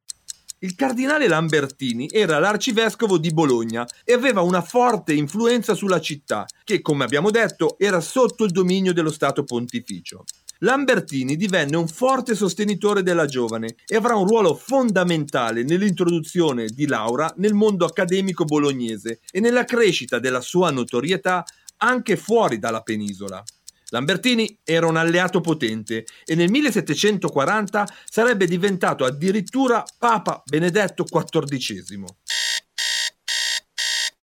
Il 0.60 0.76
cardinale 0.76 1.30
Lambertini 1.30 2.10
era 2.12 2.38
l'arcivescovo 2.40 3.18
di 3.18 3.32
Bologna 3.32 3.88
e 4.04 4.12
aveva 4.12 4.42
una 4.42 4.62
forte 4.62 5.14
influenza 5.14 5.74
sulla 5.74 6.02
città, 6.02 6.44
che, 6.66 6.82
come 6.82 7.06
abbiamo 7.06 7.32
detto, 7.32 7.78
era 7.80 8.02
sotto 8.02 8.44
il 8.44 8.52
dominio 8.52 8.92
dello 8.92 9.12
Stato 9.12 9.46
pontificio. 9.46 10.26
Lambertini 10.60 11.36
divenne 11.36 11.76
un 11.76 11.88
forte 11.88 12.34
sostenitore 12.34 13.04
della 13.04 13.26
giovane 13.26 13.76
e 13.86 13.98
avrà 13.98 14.16
un 14.16 14.26
ruolo 14.26 14.56
fondamentale 14.56 15.64
nell'introduzione 15.64 16.68
di 16.68 16.88
Laura 16.88 17.34
nel 17.38 17.54
mondo 17.54 17.84
accademico 17.84 18.46
bolognese 18.46 19.20
e 19.32 19.42
nella 19.42 19.66
crescita 19.66 20.18
della 20.18 20.40
sua 20.40 20.72
notorietà 20.72 21.44
anche 21.78 22.16
fuori 22.16 22.58
dalla 22.58 22.82
penisola. 22.82 23.44
Lambertini 23.90 24.60
era 24.64 24.88
un 24.88 24.96
alleato 24.96 25.42
potente 25.42 26.06
e 26.24 26.36
nel 26.36 26.50
1740 26.50 27.88
sarebbe 28.06 28.48
diventato 28.48 29.04
addirittura 29.04 29.84
Papa 29.98 30.42
Benedetto 30.46 31.04
XIV. 31.04 32.06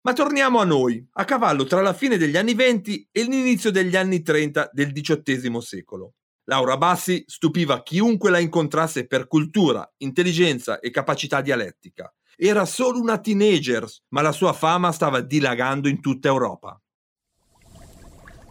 Ma 0.02 0.12
torniamo 0.14 0.60
a 0.60 0.64
noi, 0.64 1.06
a 1.14 1.24
cavallo 1.24 1.64
tra 1.64 1.82
la 1.82 1.92
fine 1.92 2.16
degli 2.16 2.36
anni 2.36 2.54
20 2.54 3.08
e 3.12 3.22
l'inizio 3.24 3.70
degli 3.70 3.96
anni 3.96 4.22
30 4.22 4.70
del 4.72 4.92
XVIII 4.92 5.60
secolo. 5.60 6.14
Laura 6.50 6.76
Bassi 6.76 7.22
stupiva 7.28 7.80
chiunque 7.84 8.28
la 8.28 8.40
incontrasse 8.40 9.06
per 9.06 9.28
cultura, 9.28 9.88
intelligenza 9.98 10.80
e 10.80 10.90
capacità 10.90 11.40
dialettica. 11.40 12.12
Era 12.36 12.64
solo 12.64 12.98
una 12.98 13.20
teenager, 13.20 13.86
ma 14.08 14.20
la 14.20 14.32
sua 14.32 14.52
fama 14.52 14.90
stava 14.90 15.20
dilagando 15.20 15.86
in 15.86 16.00
tutta 16.00 16.26
Europa. 16.26 16.76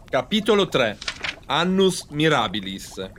Capitolo 0.10 0.70
3 0.70 0.98
Annus 1.48 2.06
Mirabilis 2.12 3.12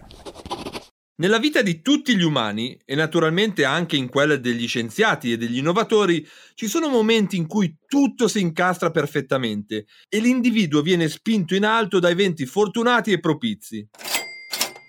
nella 1.20 1.38
vita 1.38 1.60
di 1.60 1.82
tutti 1.82 2.16
gli 2.16 2.22
umani, 2.22 2.80
e 2.82 2.94
naturalmente 2.94 3.66
anche 3.66 3.94
in 3.94 4.08
quella 4.08 4.36
degli 4.36 4.66
scienziati 4.66 5.30
e 5.30 5.36
degli 5.36 5.58
innovatori, 5.58 6.26
ci 6.54 6.66
sono 6.66 6.88
momenti 6.88 7.36
in 7.36 7.46
cui 7.46 7.76
tutto 7.86 8.26
si 8.26 8.40
incastra 8.40 8.90
perfettamente 8.90 9.84
e 10.08 10.18
l'individuo 10.18 10.80
viene 10.80 11.10
spinto 11.10 11.54
in 11.54 11.66
alto 11.66 11.98
da 11.98 12.08
eventi 12.08 12.46
fortunati 12.46 13.12
e 13.12 13.20
propizi. 13.20 13.86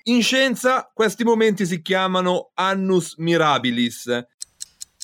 In 0.05 0.23
scienza 0.23 0.89
questi 0.91 1.23
momenti 1.23 1.63
si 1.63 1.83
chiamano 1.83 2.49
annus 2.55 3.17
mirabilis. 3.17 4.09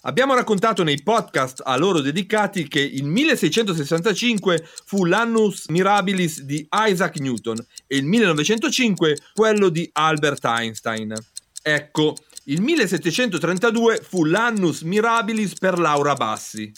Abbiamo 0.02 0.34
raccontato 0.34 0.82
nei 0.82 1.04
podcast 1.04 1.62
a 1.64 1.78
loro 1.78 2.00
dedicati 2.02 2.68
che 2.68 2.80
il 2.80 3.04
1665 3.04 4.68
fu 4.86 5.06
l'annus 5.06 5.68
mirabilis 5.68 6.42
di 6.42 6.68
Isaac 6.72 7.20
Newton 7.20 7.64
e 7.86 7.98
il 7.98 8.06
1905 8.06 9.18
quello 9.36 9.70
di 9.70 9.88
Albert 9.94 10.44
Einstein. 10.46 11.14
Ecco, 11.62 12.16
il 12.46 12.62
1732 12.62 14.02
fu 14.02 14.24
l'annus 14.24 14.82
mirabilis 14.82 15.54
per 15.54 15.78
Laura 15.78 16.16
Bassi. 16.16 16.72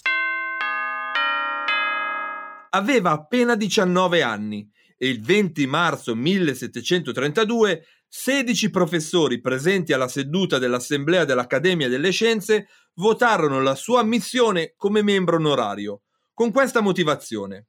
Aveva 2.71 3.11
appena 3.11 3.55
19 3.55 4.21
anni 4.21 4.69
e 4.97 5.07
il 5.07 5.21
20 5.21 5.65
marzo 5.65 6.13
1732 6.13 7.85
16 8.11 8.71
professori 8.71 9.39
presenti 9.39 9.93
alla 9.93 10.07
seduta 10.07 10.57
dell'Assemblea 10.57 11.25
dell'Accademia 11.25 11.87
delle 11.87 12.09
Scienze 12.09 12.67
votarono 12.95 13.61
la 13.61 13.75
sua 13.75 13.99
ammissione 13.99 14.73
come 14.75 15.03
membro 15.03 15.35
onorario, 15.35 16.01
con 16.33 16.51
questa 16.51 16.81
motivazione. 16.81 17.67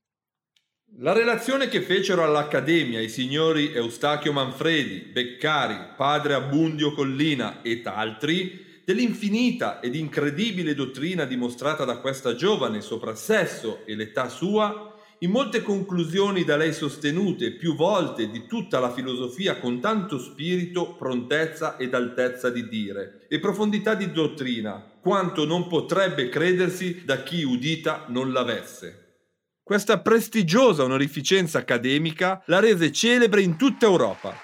La 0.96 1.12
relazione 1.12 1.68
che 1.68 1.82
fecero 1.82 2.24
all'Accademia 2.24 3.00
i 3.00 3.10
signori 3.10 3.74
Eustachio 3.74 4.32
Manfredi, 4.32 5.10
Beccari, 5.12 5.94
padre 5.94 6.32
Abbundio 6.32 6.94
Collina 6.94 7.60
et 7.62 7.86
altri, 7.86 8.82
dell'infinita 8.84 9.80
ed 9.80 9.94
incredibile 9.94 10.74
dottrina 10.74 11.26
dimostrata 11.26 11.84
da 11.84 11.98
questa 11.98 12.34
giovane 12.34 12.80
sopra 12.80 13.14
sesso 13.14 13.84
e 13.84 13.94
l'età 13.94 14.28
sua, 14.30 14.89
in 15.22 15.30
molte 15.30 15.62
conclusioni 15.62 16.44
da 16.44 16.56
lei 16.56 16.72
sostenute 16.72 17.52
più 17.52 17.74
volte 17.74 18.30
di 18.30 18.46
tutta 18.46 18.78
la 18.78 18.90
filosofia 18.90 19.58
con 19.58 19.78
tanto 19.78 20.18
spirito, 20.18 20.94
prontezza 20.94 21.76
ed 21.76 21.92
altezza 21.92 22.48
di 22.48 22.66
dire, 22.68 23.26
e 23.28 23.38
profondità 23.38 23.94
di 23.94 24.10
dottrina, 24.12 24.82
quanto 25.02 25.44
non 25.44 25.66
potrebbe 25.66 26.30
credersi 26.30 27.02
da 27.04 27.22
chi 27.22 27.42
udita 27.42 28.06
non 28.08 28.32
l'avesse. 28.32 29.24
Questa 29.62 30.00
prestigiosa 30.00 30.84
onorificenza 30.84 31.58
accademica 31.58 32.42
la 32.46 32.58
rese 32.58 32.90
celebre 32.90 33.42
in 33.42 33.58
tutta 33.58 33.84
Europa. 33.84 34.34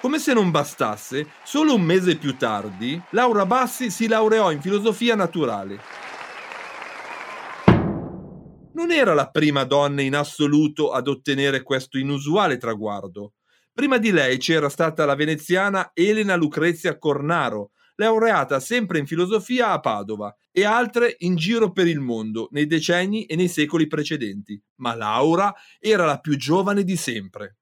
Come 0.00 0.20
se 0.20 0.32
non 0.32 0.52
bastasse, 0.52 1.26
solo 1.42 1.74
un 1.74 1.82
mese 1.82 2.16
più 2.16 2.36
tardi, 2.36 3.00
Laura 3.10 3.46
Bassi 3.46 3.90
si 3.90 4.06
laureò 4.06 4.52
in 4.52 4.60
filosofia 4.60 5.16
naturale. 5.16 5.80
Era 8.94 9.14
la 9.14 9.30
prima 9.30 9.64
donna 9.64 10.02
in 10.02 10.14
assoluto 10.14 10.92
ad 10.92 11.08
ottenere 11.08 11.62
questo 11.62 11.96
inusuale 11.96 12.58
traguardo. 12.58 13.32
Prima 13.72 13.96
di 13.96 14.12
lei 14.12 14.36
c'era 14.36 14.68
stata 14.68 15.06
la 15.06 15.14
veneziana 15.14 15.92
Elena 15.94 16.36
Lucrezia 16.36 16.98
Cornaro, 16.98 17.70
laureata 17.96 18.60
sempre 18.60 18.98
in 18.98 19.06
filosofia 19.06 19.70
a 19.70 19.80
Padova 19.80 20.32
e 20.52 20.64
altre 20.64 21.16
in 21.20 21.36
giro 21.36 21.72
per 21.72 21.86
il 21.88 22.00
mondo 22.00 22.48
nei 22.50 22.66
decenni 22.66 23.24
e 23.24 23.34
nei 23.34 23.48
secoli 23.48 23.86
precedenti, 23.86 24.62
ma 24.76 24.94
Laura 24.94 25.52
era 25.80 26.04
la 26.04 26.18
più 26.18 26.36
giovane 26.36 26.84
di 26.84 26.96
sempre. 26.96 27.56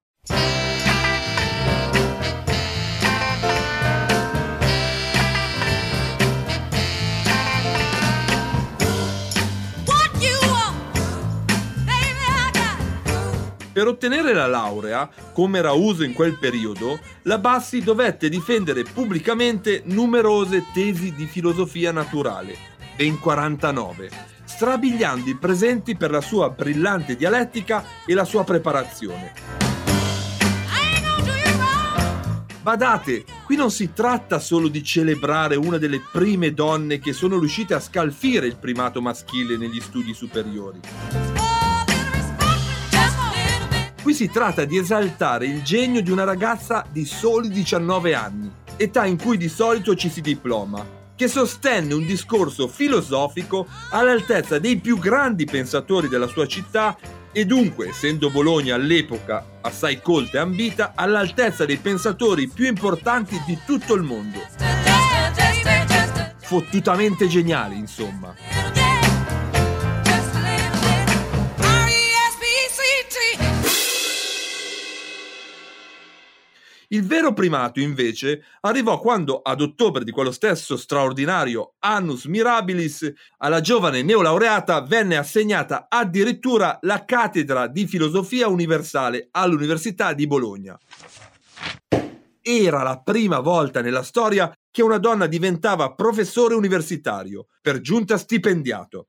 Per 13.80 13.88
ottenere 13.88 14.34
la 14.34 14.46
laurea, 14.46 15.08
come 15.32 15.58
era 15.58 15.72
uso 15.72 16.04
in 16.04 16.12
quel 16.12 16.36
periodo, 16.38 17.00
la 17.22 17.38
Bassi 17.38 17.80
dovette 17.80 18.28
difendere 18.28 18.82
pubblicamente 18.82 19.80
numerose 19.86 20.66
tesi 20.74 21.14
di 21.14 21.24
filosofia 21.24 21.90
naturale, 21.90 22.54
ben 22.94 23.18
49, 23.18 24.10
strabiliando 24.44 25.30
i 25.30 25.36
presenti 25.38 25.96
per 25.96 26.10
la 26.10 26.20
sua 26.20 26.50
brillante 26.50 27.16
dialettica 27.16 27.82
e 28.04 28.12
la 28.12 28.26
sua 28.26 28.44
preparazione. 28.44 29.32
Badate, 32.60 33.24
qui 33.46 33.56
non 33.56 33.70
si 33.70 33.94
tratta 33.94 34.40
solo 34.40 34.68
di 34.68 34.84
celebrare 34.84 35.56
una 35.56 35.78
delle 35.78 36.02
prime 36.12 36.52
donne 36.52 36.98
che 36.98 37.14
sono 37.14 37.38
riuscite 37.38 37.72
a 37.72 37.80
scalfire 37.80 38.46
il 38.46 38.58
primato 38.58 39.00
maschile 39.00 39.56
negli 39.56 39.80
studi 39.80 40.12
superiori. 40.12 41.49
Qui 44.02 44.14
si 44.14 44.30
tratta 44.30 44.64
di 44.64 44.78
esaltare 44.78 45.44
il 45.44 45.62
genio 45.62 46.00
di 46.00 46.10
una 46.10 46.24
ragazza 46.24 46.86
di 46.90 47.04
soli 47.04 47.50
19 47.50 48.14
anni, 48.14 48.50
età 48.76 49.04
in 49.04 49.18
cui 49.18 49.36
di 49.36 49.48
solito 49.48 49.94
ci 49.94 50.08
si 50.08 50.22
diploma, 50.22 50.82
che 51.14 51.28
sostenne 51.28 51.92
un 51.92 52.06
discorso 52.06 52.66
filosofico 52.66 53.66
all'altezza 53.90 54.58
dei 54.58 54.78
più 54.78 54.98
grandi 54.98 55.44
pensatori 55.44 56.08
della 56.08 56.28
sua 56.28 56.46
città 56.46 56.96
e 57.30 57.44
dunque, 57.44 57.88
essendo 57.88 58.30
Bologna 58.30 58.74
all'epoca 58.74 59.44
assai 59.60 60.00
colta 60.00 60.38
e 60.38 60.40
ambita, 60.40 60.92
all'altezza 60.94 61.66
dei 61.66 61.76
pensatori 61.76 62.48
più 62.48 62.66
importanti 62.66 63.38
di 63.44 63.58
tutto 63.66 63.94
il 63.94 64.02
mondo. 64.02 64.40
Fottutamente 66.38 67.28
geniali, 67.28 67.76
insomma. 67.76 68.79
Il 76.92 77.06
vero 77.06 77.32
primato, 77.32 77.78
invece, 77.78 78.42
arrivò 78.62 78.98
quando, 78.98 79.42
ad 79.42 79.60
ottobre 79.60 80.02
di 80.02 80.10
quello 80.10 80.32
stesso 80.32 80.76
straordinario 80.76 81.74
Annus 81.78 82.24
Mirabilis, 82.24 83.12
alla 83.36 83.60
giovane 83.60 84.02
neolaureata 84.02 84.80
venne 84.80 85.16
assegnata 85.16 85.86
addirittura 85.88 86.78
la 86.82 87.04
cattedra 87.04 87.68
di 87.68 87.86
filosofia 87.86 88.48
universale 88.48 89.28
all'Università 89.30 90.14
di 90.14 90.26
Bologna. 90.26 90.76
Era 92.42 92.82
la 92.82 92.98
prima 92.98 93.38
volta 93.38 93.80
nella 93.82 94.02
storia 94.02 94.52
che 94.68 94.82
una 94.82 94.98
donna 94.98 95.26
diventava 95.26 95.94
professore 95.94 96.54
universitario, 96.54 97.46
per 97.62 97.80
giunta 97.80 98.18
stipendiato. 98.18 99.06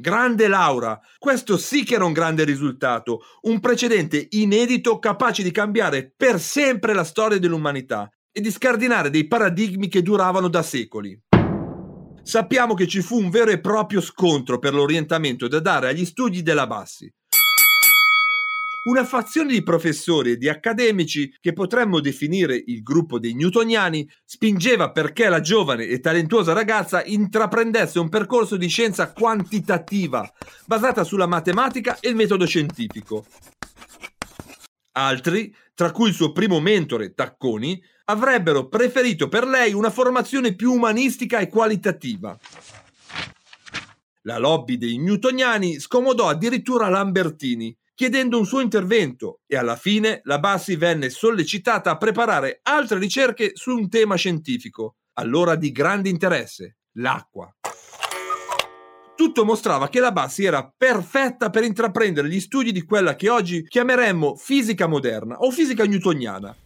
Grande 0.00 0.48
Laura, 0.48 0.98
questo 1.18 1.58
sì 1.58 1.84
che 1.84 1.96
era 1.96 2.06
un 2.06 2.14
grande 2.14 2.44
risultato, 2.44 3.20
un 3.42 3.60
precedente 3.60 4.28
inedito 4.30 4.98
capace 4.98 5.42
di 5.42 5.50
cambiare 5.50 6.10
per 6.16 6.40
sempre 6.40 6.94
la 6.94 7.04
storia 7.04 7.38
dell'umanità 7.38 8.10
e 8.32 8.40
di 8.40 8.50
scardinare 8.50 9.10
dei 9.10 9.26
paradigmi 9.26 9.88
che 9.88 10.00
duravano 10.00 10.48
da 10.48 10.62
secoli. 10.62 11.20
Sappiamo 12.22 12.72
che 12.72 12.86
ci 12.86 13.02
fu 13.02 13.18
un 13.18 13.28
vero 13.28 13.50
e 13.50 13.60
proprio 13.60 14.00
scontro 14.00 14.58
per 14.58 14.72
l'orientamento 14.72 15.48
da 15.48 15.60
dare 15.60 15.88
agli 15.88 16.06
studi 16.06 16.40
della 16.40 16.66
Bassi, 16.66 17.12
una 18.82 19.04
fazione 19.04 19.52
di 19.52 19.62
professori 19.62 20.32
e 20.32 20.36
di 20.36 20.48
accademici 20.48 21.34
che 21.40 21.52
potremmo 21.52 22.00
definire 22.00 22.62
il 22.66 22.82
gruppo 22.82 23.18
dei 23.18 23.34
newtoniani 23.34 24.08
spingeva 24.24 24.90
perché 24.90 25.28
la 25.28 25.40
giovane 25.40 25.84
e 25.84 26.00
talentuosa 26.00 26.54
ragazza 26.54 27.04
intraprendesse 27.04 27.98
un 27.98 28.08
percorso 28.08 28.56
di 28.56 28.68
scienza 28.68 29.12
quantitativa 29.12 30.30
basata 30.64 31.04
sulla 31.04 31.26
matematica 31.26 31.98
e 32.00 32.08
il 32.08 32.16
metodo 32.16 32.46
scientifico. 32.46 33.26
Altri, 34.92 35.54
tra 35.74 35.92
cui 35.92 36.08
il 36.08 36.14
suo 36.14 36.32
primo 36.32 36.58
mentore 36.58 37.12
Tacconi, 37.12 37.80
avrebbero 38.06 38.68
preferito 38.68 39.28
per 39.28 39.46
lei 39.46 39.72
una 39.72 39.90
formazione 39.90 40.54
più 40.54 40.72
umanistica 40.72 41.38
e 41.38 41.48
qualitativa. 41.48 42.36
La 44.22 44.38
lobby 44.38 44.76
dei 44.76 44.98
newtoniani 44.98 45.78
scomodò 45.78 46.28
addirittura 46.28 46.88
Lambertini, 46.88 47.74
chiedendo 48.00 48.38
un 48.38 48.46
suo 48.46 48.60
intervento 48.60 49.40
e 49.46 49.58
alla 49.58 49.76
fine 49.76 50.22
la 50.22 50.38
Bassi 50.38 50.74
venne 50.74 51.10
sollecitata 51.10 51.90
a 51.90 51.98
preparare 51.98 52.60
altre 52.62 52.98
ricerche 52.98 53.50
su 53.52 53.76
un 53.76 53.90
tema 53.90 54.14
scientifico, 54.14 54.94
allora 55.18 55.54
di 55.54 55.70
grande 55.70 56.08
interesse, 56.08 56.78
l'acqua. 56.92 57.54
Tutto 59.14 59.44
mostrava 59.44 59.90
che 59.90 60.00
la 60.00 60.12
Bassi 60.12 60.46
era 60.46 60.72
perfetta 60.74 61.50
per 61.50 61.62
intraprendere 61.62 62.30
gli 62.30 62.40
studi 62.40 62.72
di 62.72 62.84
quella 62.84 63.16
che 63.16 63.28
oggi 63.28 63.64
chiameremmo 63.68 64.34
fisica 64.34 64.86
moderna 64.86 65.36
o 65.36 65.50
fisica 65.50 65.84
newtoniana. 65.84 66.56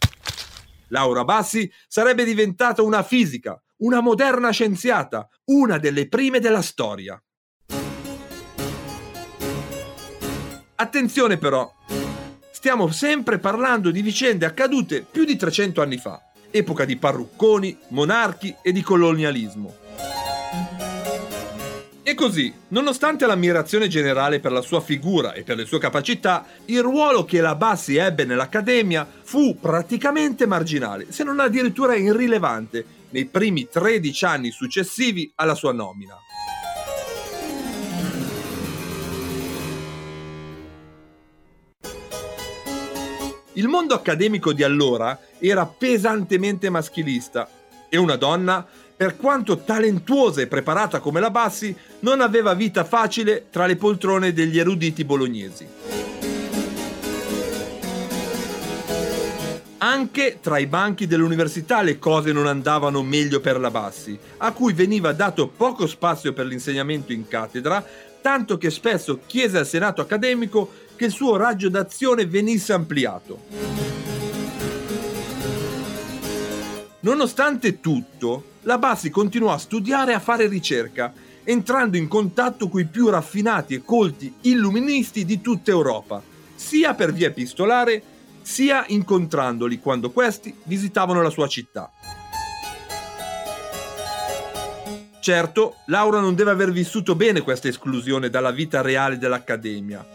Laura 0.87 1.25
Bassi 1.25 1.69
sarebbe 1.85 2.23
diventata 2.23 2.81
una 2.81 3.03
fisica, 3.03 3.61
una 3.79 3.99
moderna 3.99 4.51
scienziata, 4.51 5.27
una 5.51 5.79
delle 5.79 6.07
prime 6.07 6.39
della 6.39 6.61
storia. 6.61 7.21
Attenzione 10.77 11.37
però, 11.37 11.73
stiamo 12.51 12.91
sempre 12.91 13.39
parlando 13.39 13.91
di 13.91 14.01
vicende 14.01 14.45
accadute 14.45 15.05
più 15.09 15.23
di 15.23 15.37
300 15.37 15.81
anni 15.81 15.97
fa, 15.97 16.21
epoca 16.51 16.83
di 16.83 16.97
parrucconi, 16.97 17.77
monarchi 17.89 18.53
e 18.61 18.73
di 18.73 18.81
colonialismo. 18.81 19.73
E 22.03 22.13
così, 22.13 22.53
nonostante 22.67 23.25
l'ammirazione 23.25 23.87
generale 23.87 24.41
per 24.41 24.51
la 24.51 24.59
sua 24.59 24.81
figura 24.81 25.31
e 25.31 25.43
per 25.43 25.55
le 25.55 25.65
sue 25.65 25.79
capacità, 25.79 26.45
il 26.65 26.81
ruolo 26.81 27.23
che 27.23 27.39
la 27.39 27.55
Bassi 27.55 27.95
ebbe 27.95 28.25
nell'Accademia 28.25 29.07
fu 29.23 29.57
praticamente 29.57 30.45
marginale, 30.45 31.09
se 31.09 31.23
non 31.23 31.39
addirittura 31.39 31.95
irrilevante, 31.95 32.85
nei 33.11 33.25
primi 33.25 33.69
13 33.71 34.25
anni 34.25 34.51
successivi 34.51 35.31
alla 35.35 35.55
sua 35.55 35.71
nomina. 35.71 36.19
Il 43.57 43.69
mondo 43.69 43.93
accademico 43.93 44.51
di 44.51 44.63
allora 44.63 45.17
era 45.39 45.65
pesantemente 45.65 46.69
maschilista 46.69 47.49
e 47.87 47.95
una 47.97 48.17
donna 48.17 48.65
per 48.97 49.15
quanto 49.15 49.59
talentuosa 49.59 50.41
e 50.41 50.47
preparata 50.47 50.99
come 50.99 51.21
la 51.21 51.29
Bassi, 51.29 51.73
non 51.99 52.19
aveva 52.19 52.53
vita 52.53 52.83
facile 52.83 53.47
tra 53.49 53.65
le 53.65 53.77
poltrone 53.77 54.33
degli 54.33 54.59
eruditi 54.59 55.05
bolognesi. 55.05 55.67
Anche 59.77 60.39
tra 60.41 60.57
i 60.57 60.67
banchi 60.67 61.07
dell'università 61.07 61.81
le 61.81 61.97
cose 61.97 62.33
non 62.33 62.47
andavano 62.47 63.03
meglio 63.03 63.39
per 63.39 63.59
la 63.59 63.71
Bassi, 63.71 64.17
a 64.37 64.51
cui 64.51 64.73
veniva 64.73 65.13
dato 65.13 65.47
poco 65.47 65.87
spazio 65.87 66.33
per 66.33 66.45
l'insegnamento 66.45 67.13
in 67.13 67.27
cattedra, 67.27 67.85
tanto 68.21 68.57
che 68.57 68.69
spesso 68.69 69.19
chiese 69.25 69.59
al 69.59 69.67
Senato 69.67 70.01
accademico 70.01 70.83
che 70.95 71.05
il 71.05 71.11
suo 71.11 71.35
raggio 71.35 71.69
d'azione 71.69 72.25
venisse 72.25 72.73
ampliato. 72.73 73.43
Nonostante 77.01 77.79
tutto, 77.81 78.53
la 78.61 78.79
Bassi 78.79 79.11
continuò 79.11 79.53
a 79.53 79.59
studiare 79.59 80.11
e 80.11 80.15
a 80.15 80.19
fare 80.19 80.47
ricerca, 80.47 81.13
entrando 81.43 81.97
in 81.97 82.07
contatto 82.07 82.67
con 82.67 82.81
i 82.81 82.85
più 82.85 83.09
raffinati 83.09 83.75
e 83.75 83.83
colti 83.83 84.33
illuministi 84.41 85.23
di 85.23 85.39
tutta 85.39 85.69
Europa, 85.69 86.23
sia 86.55 86.95
per 86.95 87.13
via 87.13 87.27
epistolare, 87.27 88.01
sia 88.41 88.85
incontrandoli 88.87 89.79
quando 89.79 90.09
questi 90.09 90.55
visitavano 90.63 91.21
la 91.21 91.29
sua 91.29 91.47
città. 91.47 91.91
Certo, 95.19 95.77
Laura 95.87 96.19
non 96.19 96.35
deve 96.35 96.51
aver 96.51 96.71
vissuto 96.71 97.15
bene 97.15 97.41
questa 97.41 97.67
esclusione 97.67 98.29
dalla 98.29 98.51
vita 98.51 98.81
reale 98.81 99.17
dell'Accademia. 99.17 100.05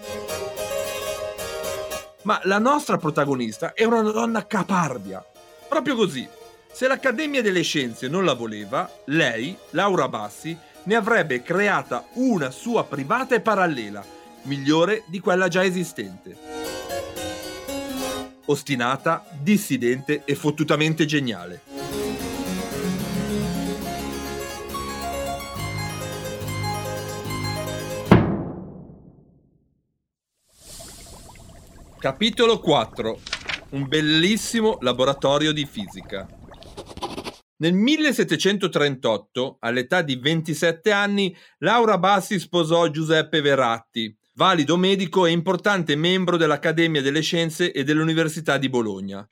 Ma 2.22 2.40
la 2.44 2.58
nostra 2.58 2.98
protagonista 2.98 3.72
è 3.72 3.84
una 3.84 4.02
donna 4.02 4.46
caparbia. 4.46 5.24
Proprio 5.68 5.94
così, 5.94 6.28
se 6.72 6.86
l'Accademia 6.86 7.42
delle 7.42 7.62
Scienze 7.62 8.08
non 8.08 8.24
la 8.24 8.34
voleva, 8.34 8.90
lei, 9.06 9.56
Laura 9.70 10.08
Bassi, 10.08 10.56
ne 10.84 10.94
avrebbe 10.94 11.42
creata 11.42 12.06
una 12.14 12.50
sua 12.50 12.84
privata 12.84 13.34
e 13.34 13.40
parallela, 13.40 14.04
migliore 14.42 15.04
di 15.06 15.20
quella 15.20 15.48
già 15.48 15.64
esistente. 15.64 16.36
Ostinata, 18.46 19.24
dissidente 19.40 20.22
e 20.24 20.34
fottutamente 20.34 21.06
geniale. 21.06 21.79
Capitolo 32.00 32.60
4 32.60 33.20
Un 33.72 33.86
bellissimo 33.86 34.78
laboratorio 34.80 35.52
di 35.52 35.66
fisica. 35.66 36.26
Nel 37.58 37.74
1738, 37.74 39.58
all'età 39.60 40.00
di 40.00 40.16
27 40.16 40.92
anni, 40.92 41.36
Laura 41.58 41.98
Bassi 41.98 42.38
sposò 42.38 42.88
Giuseppe 42.88 43.42
Verratti, 43.42 44.16
valido 44.36 44.78
medico 44.78 45.26
e 45.26 45.30
importante 45.32 45.94
membro 45.94 46.38
dell'Accademia 46.38 47.02
delle 47.02 47.20
Scienze 47.20 47.70
e 47.70 47.84
dell'Università 47.84 48.56
di 48.56 48.70
Bologna. 48.70 49.26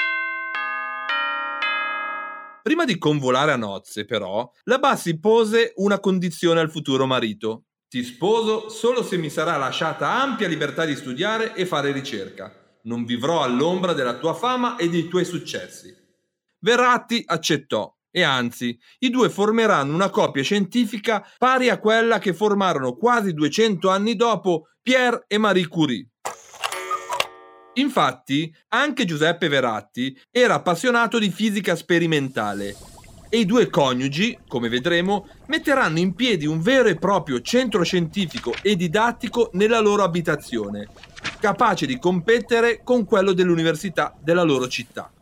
Prima 2.63 2.85
di 2.85 2.99
convolare 2.99 3.53
a 3.53 3.57
nozze, 3.57 4.05
però, 4.05 4.47
la 4.65 4.79
Bassi 4.79 5.19
pose 5.19 5.73
una 5.77 5.99
condizione 6.01 6.61
al 6.61 6.71
futuro 6.71 7.07
marito. 7.07 7.63
Ti 7.89 8.05
sposo 8.05 8.69
solo 8.69 9.03
se 9.03 9.17
mi 9.17 9.31
sarà 9.31 9.57
lasciata 9.57 10.21
ampia 10.21 10.47
libertà 10.47 10.85
di 10.85 10.95
studiare 10.95 11.55
e 11.55 11.65
fare 11.65 11.93
ricerca. 11.93 12.58
Non 12.89 13.05
vivrò 13.05 13.43
all'ombra 13.43 13.93
della 13.93 14.17
tua 14.17 14.33
fama 14.33 14.77
e 14.77 14.89
dei 14.89 15.09
tuoi 15.09 15.27
successi. 15.27 15.95
Verratti 16.61 17.23
accettò 17.27 17.95
e 18.11 18.23
anzi, 18.23 18.77
i 19.01 19.11
due 19.11 19.29
formeranno 19.29 19.93
una 19.93 20.09
coppia 20.09 20.43
scientifica 20.43 21.23
pari 21.37 21.69
a 21.69 21.79
quella 21.79 22.19
che 22.19 22.33
formarono 22.33 22.97
quasi 22.97 23.35
200 23.35 23.91
anni 23.91 24.17
dopo 24.17 24.69
Pierre 24.81 25.25
e 25.27 25.37
Marie 25.37 25.69
Curie. 25.69 26.09
Infatti, 27.75 28.51
anche 28.69 29.05
Giuseppe 29.05 29.49
Veratti 29.49 30.19
era 30.31 30.55
appassionato 30.55 31.19
di 31.19 31.31
fisica 31.31 31.77
sperimentale 31.77 32.98
e 33.29 33.39
i 33.39 33.45
due 33.45 33.69
coniugi, 33.69 34.39
come 34.49 34.69
vedremo, 34.69 35.27
metteranno 35.47 35.99
in 35.99 36.15
piedi 36.15 36.47
un 36.47 36.61
vero 36.61 36.89
e 36.89 36.97
proprio 36.97 37.41
centro 37.41 37.83
scientifico 37.83 38.55
e 38.63 38.77
didattico 38.77 39.51
nella 39.53 39.81
loro 39.81 40.03
abitazione, 40.03 40.89
capace 41.41 41.87
di 41.87 41.99
competere 41.99 42.81
con 42.83 43.05
quello 43.05 43.33
dell'università 43.33 44.17
della 44.21 44.43
loro 44.43 44.69
città. 44.69 45.13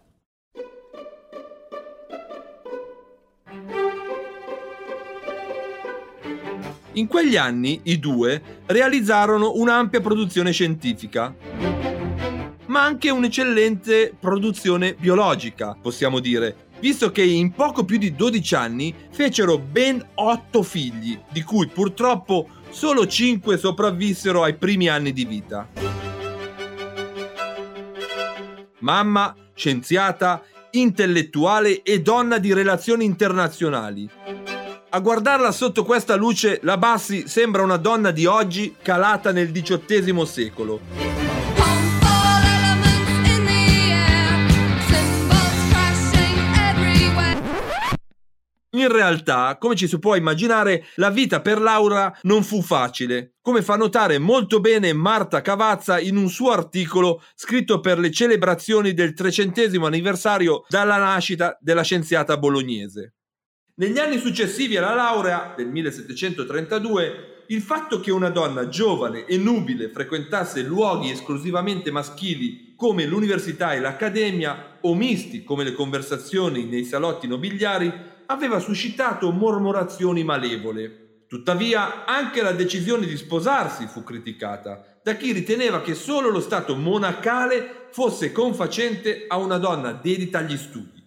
In 6.93 7.09
quegli 7.09 7.37
anni 7.37 7.81
i 7.85 7.99
due 7.99 8.41
realizzarono 8.65 9.53
un'ampia 9.57 10.01
produzione 10.01 10.51
scientifica, 10.51 11.35
ma 12.67 12.83
anche 12.83 13.11
un'eccellente 13.11 14.15
produzione 14.19 14.95
biologica, 14.95 15.77
possiamo 15.81 16.21
dire, 16.21 16.66
visto 16.81 17.11
che 17.11 17.23
in 17.23 17.53
poco 17.53 17.85
più 17.85 17.99
di 17.99 18.15
12 18.15 18.55
anni 18.55 18.95
fecero 19.11 19.59
ben 19.59 20.05
8 20.15 20.63
figli, 20.63 21.19
di 21.31 21.43
cui 21.43 21.67
purtroppo 21.69 22.49
solo 22.71 23.07
5 23.07 23.57
sopravvissero 23.57 24.43
ai 24.43 24.55
primi 24.55 24.89
anni 24.89 25.13
di 25.13 25.25
vita. 25.25 25.69
Mamma, 28.79 29.35
scienziata, 29.55 30.43
intellettuale 30.71 31.83
e 31.83 32.03
donna 32.03 32.39
di 32.39 32.53
relazioni 32.53 33.05
internazionali 33.05 34.11
a 34.97 35.01
guardarla 35.01 35.53
sotto 35.53 35.85
questa 35.85 36.15
luce, 36.15 36.59
la 36.63 36.79
Bassi 36.79 37.29
sembra 37.29 37.63
una 37.63 37.77
donna 37.77 38.13
di 38.13 38.25
oggi 38.25 38.77
calata 38.81 39.31
nel 39.31 39.53
XVIII 39.53 40.25
secolo. 40.25 41.26
In 48.77 48.89
realtà, 48.89 49.57
come 49.59 49.75
ci 49.75 49.89
si 49.89 49.99
può 49.99 50.17
immaginare, 50.17 50.85
la 50.97 51.09
vita 51.09 51.41
per 51.41 51.63
Laura 51.63 52.15
non 52.25 52.43
fu 52.43 52.61
facile, 52.61 53.37
come 53.41 53.63
fa 53.63 53.75
notare 53.77 54.19
molto 54.19 54.61
bene 54.61 54.93
Marta 54.93 55.41
Cavazza 55.41 55.99
in 55.99 56.19
un 56.19 56.29
suo 56.29 56.51
articolo 56.51 57.23
scritto 57.35 57.81
per 57.81 57.99
le 57.99 58.11
celebrazioni 58.11 58.93
del 58.93 59.15
trecentesimo 59.15 59.87
anniversario 59.87 60.67
dalla 60.69 60.99
nascita 60.99 61.57
della 61.59 61.81
scienziata 61.81 62.37
bolognese. 62.37 63.15
Negli 63.77 63.99
anni 63.99 64.19
successivi 64.19 64.77
alla 64.77 64.95
laurea 64.95 65.55
del 65.57 65.69
1732, 65.69 67.45
il 67.49 67.63
fatto 67.63 67.99
che 68.01 68.11
una 68.11 68.29
donna 68.29 68.69
giovane 68.69 69.25
e 69.25 69.39
nubile 69.39 69.89
frequentasse 69.89 70.61
luoghi 70.61 71.11
esclusivamente 71.11 71.91
maschili 71.91 72.75
come 72.77 73.07
l'università 73.07 73.73
e 73.73 73.81
l'accademia, 73.81 74.81
o 74.83 74.95
misti 74.95 75.45
come 75.45 75.65
le 75.65 75.73
conversazioni 75.73 76.67
nei 76.67 76.85
salotti 76.85 77.27
nobiliari, 77.27 78.15
aveva 78.27 78.59
suscitato 78.59 79.31
mormorazioni 79.31 80.25
malevole. 80.25 81.25
Tuttavia, 81.29 82.05
anche 82.05 82.43
la 82.43 82.53
decisione 82.53 83.07
di 83.07 83.17
sposarsi 83.17 83.87
fu 83.87 84.05
criticata 84.05 85.01
da 85.03 85.15
chi 85.15 85.33
riteneva 85.33 85.83
che 85.83 85.95
solo 85.95 86.31
lo 86.31 86.41
stato 86.41 86.75
monacale 86.75 87.89
fosse 87.93 88.33
confacente 88.33 89.27
a 89.29 89.37
una 89.37 89.59
donna 89.59 89.93
dedita 89.93 90.39
agli 90.39 90.57
studi. 90.57 91.05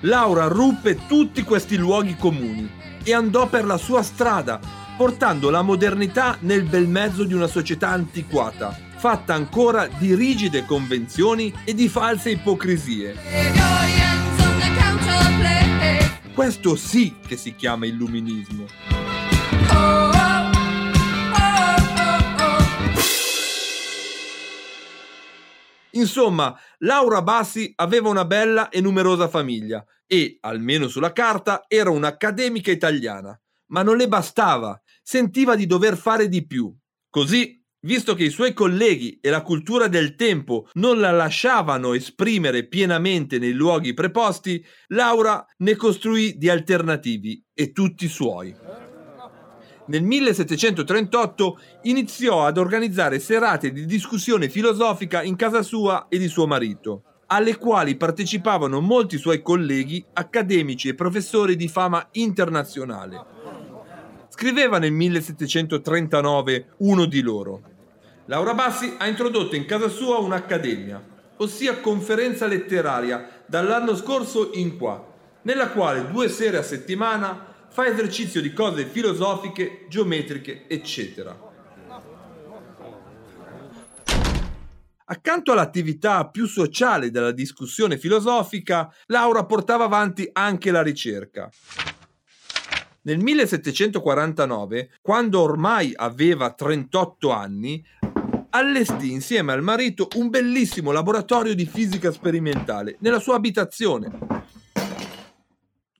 Laura 0.00 0.48
ruppe 0.48 1.06
tutti 1.06 1.42
questi 1.42 1.76
luoghi 1.76 2.16
comuni 2.16 2.70
e 3.02 3.14
andò 3.14 3.48
per 3.48 3.64
la 3.64 3.76
sua 3.76 4.02
strada, 4.02 4.60
portando 4.96 5.50
la 5.50 5.62
modernità 5.62 6.36
nel 6.40 6.64
bel 6.64 6.88
mezzo 6.88 7.24
di 7.24 7.34
una 7.34 7.46
società 7.46 7.88
antiquata, 7.88 8.74
fatta 9.04 9.34
ancora 9.34 9.86
di 9.86 10.14
rigide 10.14 10.64
convenzioni 10.64 11.52
e 11.66 11.74
di 11.74 11.90
false 11.90 12.30
ipocrisie. 12.30 13.14
Questo 16.32 16.74
sì 16.74 17.14
che 17.20 17.36
si 17.36 17.54
chiama 17.54 17.84
illuminismo. 17.84 18.64
Insomma, 25.90 26.58
Laura 26.78 27.20
Bassi 27.20 27.74
aveva 27.76 28.08
una 28.08 28.24
bella 28.24 28.70
e 28.70 28.80
numerosa 28.80 29.28
famiglia 29.28 29.84
e, 30.06 30.38
almeno 30.40 30.88
sulla 30.88 31.12
carta, 31.12 31.64
era 31.68 31.90
un'accademica 31.90 32.70
italiana. 32.70 33.38
Ma 33.66 33.82
non 33.82 33.98
le 33.98 34.08
bastava, 34.08 34.80
sentiva 35.02 35.56
di 35.56 35.66
dover 35.66 35.98
fare 35.98 36.26
di 36.26 36.46
più. 36.46 36.74
Così 37.10 37.62
Visto 37.84 38.14
che 38.14 38.24
i 38.24 38.30
suoi 38.30 38.54
colleghi 38.54 39.18
e 39.20 39.28
la 39.28 39.42
cultura 39.42 39.88
del 39.88 40.14
tempo 40.14 40.68
non 40.74 41.00
la 41.00 41.10
lasciavano 41.10 41.92
esprimere 41.92 42.66
pienamente 42.66 43.38
nei 43.38 43.52
luoghi 43.52 43.92
preposti, 43.92 44.64
Laura 44.88 45.44
ne 45.58 45.76
costruì 45.76 46.38
di 46.38 46.48
alternativi 46.48 47.44
e 47.52 47.72
tutti 47.72 48.08
suoi. 48.08 48.56
Nel 49.88 50.02
1738 50.02 51.58
iniziò 51.82 52.46
ad 52.46 52.56
organizzare 52.56 53.18
serate 53.18 53.70
di 53.70 53.84
discussione 53.84 54.48
filosofica 54.48 55.22
in 55.22 55.36
casa 55.36 55.60
sua 55.60 56.06
e 56.08 56.16
di 56.16 56.28
suo 56.28 56.46
marito, 56.46 57.02
alle 57.26 57.58
quali 57.58 57.96
partecipavano 57.96 58.80
molti 58.80 59.18
suoi 59.18 59.42
colleghi, 59.42 60.02
accademici 60.14 60.88
e 60.88 60.94
professori 60.94 61.54
di 61.54 61.68
fama 61.68 62.08
internazionale. 62.12 63.32
Scriveva 64.30 64.78
nel 64.78 64.92
1739 64.92 66.76
uno 66.78 67.04
di 67.04 67.20
loro. 67.20 67.72
Laura 68.26 68.54
Bassi 68.54 68.94
ha 68.96 69.06
introdotto 69.06 69.54
in 69.54 69.66
casa 69.66 69.88
sua 69.88 70.16
un'accademia, 70.16 71.02
ossia 71.36 71.80
conferenza 71.80 72.46
letteraria, 72.46 73.42
dall'anno 73.44 73.94
scorso 73.94 74.52
in 74.54 74.78
qua, 74.78 75.12
nella 75.42 75.68
quale 75.68 76.10
due 76.10 76.30
sere 76.30 76.56
a 76.56 76.62
settimana 76.62 77.52
fa 77.68 77.86
esercizio 77.86 78.40
di 78.40 78.54
cose 78.54 78.86
filosofiche, 78.86 79.84
geometriche, 79.90 80.64
eccetera. 80.68 81.38
Accanto 85.06 85.52
all'attività 85.52 86.26
più 86.28 86.46
sociale 86.46 87.10
della 87.10 87.32
discussione 87.32 87.98
filosofica, 87.98 88.90
Laura 89.08 89.44
portava 89.44 89.84
avanti 89.84 90.26
anche 90.32 90.70
la 90.70 90.80
ricerca. 90.80 91.50
Nel 93.06 93.18
1749, 93.18 94.88
quando 95.02 95.42
ormai 95.42 95.92
aveva 95.94 96.54
38 96.54 97.30
anni, 97.32 97.84
allestì 98.54 99.10
insieme 99.10 99.52
al 99.52 99.62
marito 99.62 100.08
un 100.14 100.30
bellissimo 100.30 100.92
laboratorio 100.92 101.54
di 101.54 101.66
fisica 101.66 102.12
sperimentale 102.12 102.96
nella 103.00 103.18
sua 103.18 103.34
abitazione. 103.34 104.10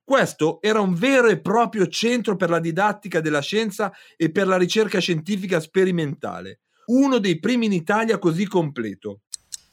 Questo 0.04 0.60
era 0.60 0.80
un 0.80 0.94
vero 0.94 1.28
e 1.28 1.40
proprio 1.40 1.88
centro 1.88 2.36
per 2.36 2.50
la 2.50 2.60
didattica 2.60 3.20
della 3.20 3.40
scienza 3.40 3.92
e 4.16 4.30
per 4.30 4.46
la 4.46 4.56
ricerca 4.56 5.00
scientifica 5.00 5.58
sperimentale, 5.58 6.60
uno 6.86 7.18
dei 7.18 7.40
primi 7.40 7.66
in 7.66 7.72
Italia 7.72 8.18
così 8.18 8.46
completo. 8.46 9.22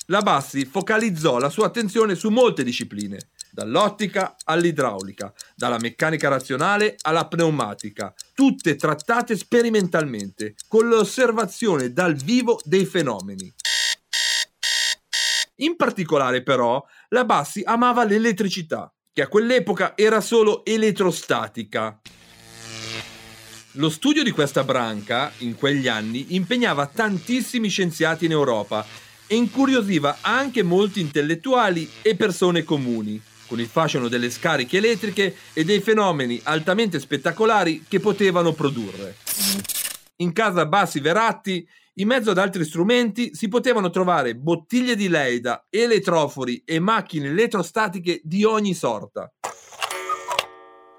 La 0.07 0.21
Bassi 0.21 0.65
focalizzò 0.65 1.37
la 1.37 1.49
sua 1.49 1.67
attenzione 1.67 2.15
su 2.15 2.29
molte 2.29 2.63
discipline, 2.63 3.17
dall'ottica 3.51 4.35
all'idraulica, 4.45 5.33
dalla 5.55 5.77
meccanica 5.77 6.29
razionale 6.29 6.95
alla 7.01 7.27
pneumatica, 7.27 8.13
tutte 8.33 8.75
trattate 8.75 9.35
sperimentalmente, 9.35 10.55
con 10.67 10.87
l'osservazione 10.87 11.91
dal 11.91 12.15
vivo 12.15 12.59
dei 12.63 12.85
fenomeni. 12.85 13.53
In 15.57 15.75
particolare 15.75 16.41
però, 16.41 16.83
la 17.09 17.25
Bassi 17.25 17.61
amava 17.63 18.03
l'elettricità, 18.03 18.91
che 19.13 19.21
a 19.21 19.27
quell'epoca 19.27 19.95
era 19.95 20.21
solo 20.21 20.65
elettrostatica. 20.65 21.99
Lo 23.75 23.89
studio 23.89 24.23
di 24.23 24.31
questa 24.31 24.63
branca, 24.63 25.31
in 25.39 25.55
quegli 25.55 25.87
anni, 25.87 26.35
impegnava 26.35 26.87
tantissimi 26.87 27.69
scienziati 27.69 28.25
in 28.25 28.31
Europa 28.31 28.85
e 29.27 29.35
incuriosiva 29.35 30.17
anche 30.21 30.63
molti 30.63 30.99
intellettuali 30.99 31.89
e 32.01 32.15
persone 32.15 32.63
comuni 32.63 33.21
con 33.51 33.59
il 33.59 33.67
fascino 33.67 34.07
delle 34.07 34.29
scariche 34.29 34.77
elettriche 34.77 35.35
e 35.51 35.65
dei 35.65 35.81
fenomeni 35.81 36.39
altamente 36.43 37.01
spettacolari 37.01 37.83
che 37.85 37.99
potevano 37.99 38.53
produrre. 38.53 39.17
In 40.17 40.31
casa 40.31 40.65
Bassi 40.65 41.01
Veratti, 41.01 41.67
in 41.95 42.07
mezzo 42.07 42.31
ad 42.31 42.37
altri 42.37 42.63
strumenti, 42.63 43.35
si 43.35 43.49
potevano 43.49 43.89
trovare 43.89 44.37
bottiglie 44.37 44.95
di 44.95 45.09
Leida, 45.09 45.65
elettrofori 45.69 46.63
e 46.63 46.79
macchine 46.79 47.27
elettrostatiche 47.27 48.21
di 48.23 48.45
ogni 48.45 48.73
sorta. 48.73 49.29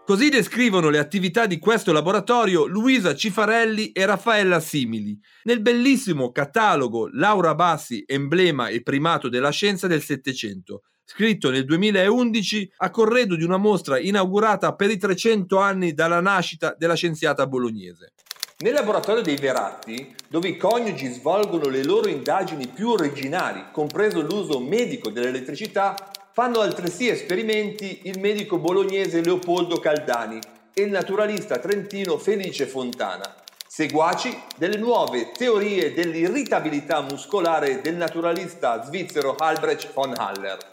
Così 0.04 0.28
descrivono 0.28 0.90
le 0.90 0.98
attività 0.98 1.46
di 1.46 1.58
questo 1.58 1.90
laboratorio 1.90 2.66
Luisa 2.66 3.14
Cifarelli 3.14 3.92
e 3.92 4.04
Raffaella 4.04 4.60
Simili 4.60 5.18
nel 5.44 5.62
bellissimo 5.62 6.32
catalogo 6.32 7.08
Laura 7.14 7.54
Bassi, 7.54 8.04
emblema 8.06 8.68
e 8.68 8.82
primato 8.82 9.30
della 9.30 9.50
scienza 9.50 9.86
del 9.86 10.02
Settecento, 10.02 10.82
scritto 11.12 11.50
nel 11.50 11.66
2011 11.66 12.72
a 12.78 12.90
corredo 12.90 13.36
di 13.36 13.44
una 13.44 13.58
mostra 13.58 13.98
inaugurata 13.98 14.74
per 14.74 14.90
i 14.90 14.96
300 14.96 15.58
anni 15.58 15.92
dalla 15.92 16.20
nascita 16.20 16.74
della 16.78 16.94
scienziata 16.94 17.46
bolognese. 17.46 18.12
Nel 18.60 18.72
laboratorio 18.72 19.20
dei 19.20 19.36
Veratti, 19.36 20.14
dove 20.28 20.48
i 20.48 20.56
coniugi 20.56 21.12
svolgono 21.12 21.68
le 21.68 21.84
loro 21.84 22.08
indagini 22.08 22.66
più 22.66 22.88
originali, 22.88 23.64
compreso 23.72 24.22
l'uso 24.22 24.58
medico 24.58 25.10
dell'elettricità, 25.10 25.94
fanno 26.32 26.60
altresì 26.60 27.08
esperimenti 27.08 28.02
il 28.04 28.18
medico 28.18 28.58
bolognese 28.58 29.22
Leopoldo 29.22 29.76
Caldani 29.80 30.38
e 30.72 30.80
il 30.80 30.90
naturalista 30.90 31.58
trentino 31.58 32.16
Felice 32.16 32.64
Fontana, 32.64 33.34
seguaci 33.68 34.34
delle 34.56 34.78
nuove 34.78 35.30
teorie 35.32 35.92
dell'irritabilità 35.92 37.02
muscolare 37.02 37.82
del 37.82 37.96
naturalista 37.96 38.82
svizzero 38.82 39.34
Albrecht 39.36 39.92
von 39.92 40.14
Haller. 40.16 40.70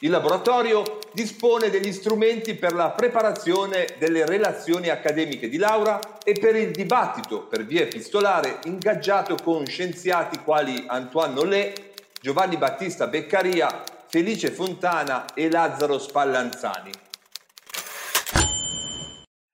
Il 0.00 0.10
laboratorio 0.10 0.98
dispone 1.14 1.70
degli 1.70 1.90
strumenti 1.90 2.54
per 2.54 2.74
la 2.74 2.90
preparazione 2.90 3.96
delle 3.98 4.26
relazioni 4.26 4.90
accademiche 4.90 5.48
di 5.48 5.56
laurea 5.56 6.18
e 6.22 6.34
per 6.34 6.54
il 6.54 6.70
dibattito 6.70 7.46
per 7.46 7.64
via 7.64 7.80
epistolare 7.80 8.58
ingaggiato 8.64 9.36
con 9.36 9.64
scienziati 9.64 10.40
quali 10.40 10.84
Antoine 10.86 11.32
Nollet, 11.32 11.94
Giovanni 12.20 12.58
Battista 12.58 13.06
Beccaria, 13.06 13.84
Felice 14.06 14.50
Fontana 14.50 15.32
e 15.32 15.50
Lazzaro 15.50 15.98
Spallanzani. 15.98 16.90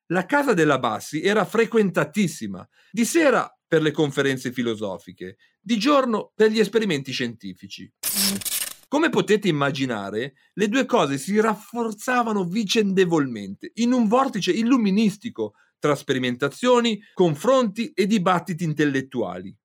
La 0.07 0.27
casa 0.27 0.55
della 0.55 0.81
Bassi 0.81 1.23
era 1.23 1.45
frequentatissima, 1.45 2.69
di 2.91 3.05
sera 3.05 3.49
per 3.65 3.81
le 3.81 3.93
conferenze 3.93 4.51
filosofiche, 4.51 5.37
di 5.61 5.79
giorno 5.79 6.33
per 6.35 6.51
gli 6.51 6.59
esperimenti 6.59 7.13
scientifici. 7.13 7.89
Come 8.93 9.09
potete 9.09 9.49
immaginare, 9.49 10.35
le 10.53 10.69
due 10.69 10.85
cose 10.85 11.17
si 11.17 11.41
rafforzavano 11.41 12.45
vicendevolmente 12.45 13.71
in 13.77 13.91
un 13.91 14.07
vortice 14.07 14.53
illuministico 14.53 15.55
tra 15.79 15.95
sperimentazioni, 15.95 17.01
confronti 17.15 17.93
e 17.95 18.07
dibattiti 18.07 18.65
intellettuali. 18.65 19.57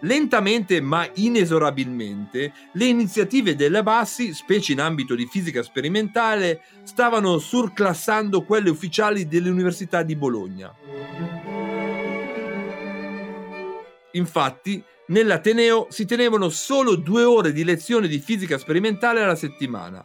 Lentamente 0.00 0.80
ma 0.80 1.08
inesorabilmente, 1.14 2.52
le 2.72 2.84
iniziative 2.86 3.54
della 3.54 3.84
Bassi, 3.84 4.34
specie 4.34 4.72
in 4.72 4.80
ambito 4.80 5.14
di 5.14 5.26
fisica 5.26 5.62
sperimentale, 5.62 6.62
stavano 6.82 7.38
surclassando 7.38 8.42
quelle 8.42 8.70
ufficiali 8.70 9.28
dell'Università 9.28 10.02
di 10.02 10.16
Bologna. 10.16 10.74
Infatti, 14.12 14.82
nell'Ateneo 15.08 15.88
si 15.90 16.06
tenevano 16.06 16.48
solo 16.48 16.96
due 16.96 17.24
ore 17.24 17.52
di 17.52 17.64
lezione 17.64 18.08
di 18.08 18.18
fisica 18.18 18.56
sperimentale 18.56 19.22
alla 19.22 19.34
settimana. 19.34 20.04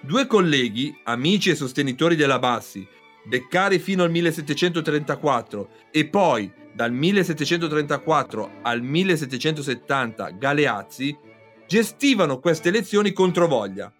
Due 0.00 0.26
colleghi, 0.26 0.96
amici 1.04 1.50
e 1.50 1.56
sostenitori 1.56 2.14
della 2.14 2.38
Bassi, 2.38 2.86
Beccari 3.26 3.78
fino 3.78 4.02
al 4.02 4.10
1734 4.10 5.68
e 5.90 6.06
poi 6.06 6.52
dal 6.72 6.92
1734 6.92 8.50
al 8.62 8.82
1770 8.82 10.30
Galeazzi, 10.32 11.16
gestivano 11.66 12.38
queste 12.38 12.70
lezioni 12.70 13.12
contro 13.12 13.48
voglia 13.48 13.90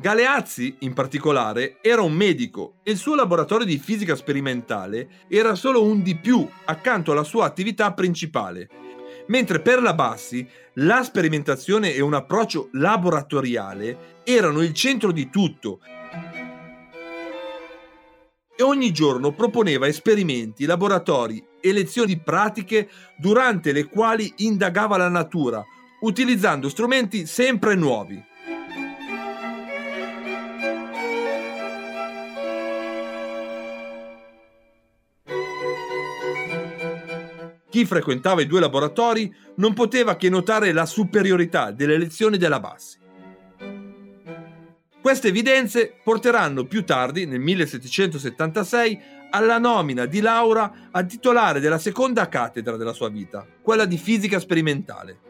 Galeazzi, 0.00 0.76
in 0.82 0.92
particolare, 0.92 1.78
era 1.80 2.02
un 2.02 2.12
medico 2.12 2.74
e 2.84 2.92
il 2.92 2.98
suo 2.98 3.16
laboratorio 3.16 3.66
di 3.66 3.78
fisica 3.78 4.14
sperimentale 4.14 5.08
era 5.26 5.56
solo 5.56 5.82
un 5.82 6.02
di 6.02 6.16
più 6.16 6.48
accanto 6.66 7.10
alla 7.10 7.24
sua 7.24 7.46
attività 7.46 7.92
principale. 7.92 8.68
Mentre 9.26 9.60
per 9.60 9.82
la 9.82 9.94
Bassi 9.94 10.48
la 10.74 11.02
sperimentazione 11.02 11.94
e 11.94 12.00
un 12.00 12.14
approccio 12.14 12.68
laboratoriale 12.74 14.20
erano 14.22 14.62
il 14.62 14.72
centro 14.72 15.10
di 15.10 15.28
tutto 15.30 15.80
e 18.54 18.62
ogni 18.62 18.92
giorno 18.92 19.32
proponeva 19.32 19.88
esperimenti, 19.88 20.64
laboratori 20.64 21.44
e 21.60 21.72
lezioni 21.72 22.20
pratiche 22.20 22.88
durante 23.16 23.72
le 23.72 23.86
quali 23.86 24.32
indagava 24.36 24.96
la 24.96 25.08
natura, 25.08 25.60
utilizzando 26.02 26.68
strumenti 26.68 27.26
sempre 27.26 27.74
nuovi. 27.74 28.27
Chi 37.78 37.86
frequentava 37.86 38.42
i 38.42 38.46
due 38.48 38.58
laboratori 38.58 39.32
non 39.58 39.72
poteva 39.72 40.16
che 40.16 40.28
notare 40.28 40.72
la 40.72 40.84
superiorità 40.84 41.70
delle 41.70 41.96
lezioni 41.96 42.36
della 42.36 42.58
Bassi. 42.58 42.98
Queste 45.00 45.28
evidenze 45.28 45.94
porteranno 46.02 46.64
più 46.64 46.84
tardi, 46.84 47.24
nel 47.24 47.38
1776, 47.38 49.00
alla 49.30 49.58
nomina 49.58 50.06
di 50.06 50.20
Laura 50.20 50.88
a 50.90 51.04
titolare 51.04 51.60
della 51.60 51.78
seconda 51.78 52.28
cattedra 52.28 52.76
della 52.76 52.92
sua 52.92 53.10
vita, 53.10 53.46
quella 53.62 53.84
di 53.84 53.96
fisica 53.96 54.40
sperimentale. 54.40 55.20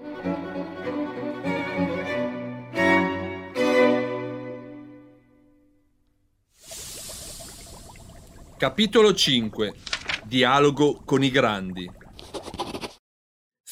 Capitolo 8.56 9.12
5 9.12 9.74
Dialogo 10.24 11.02
con 11.04 11.22
i 11.22 11.30
grandi 11.30 12.06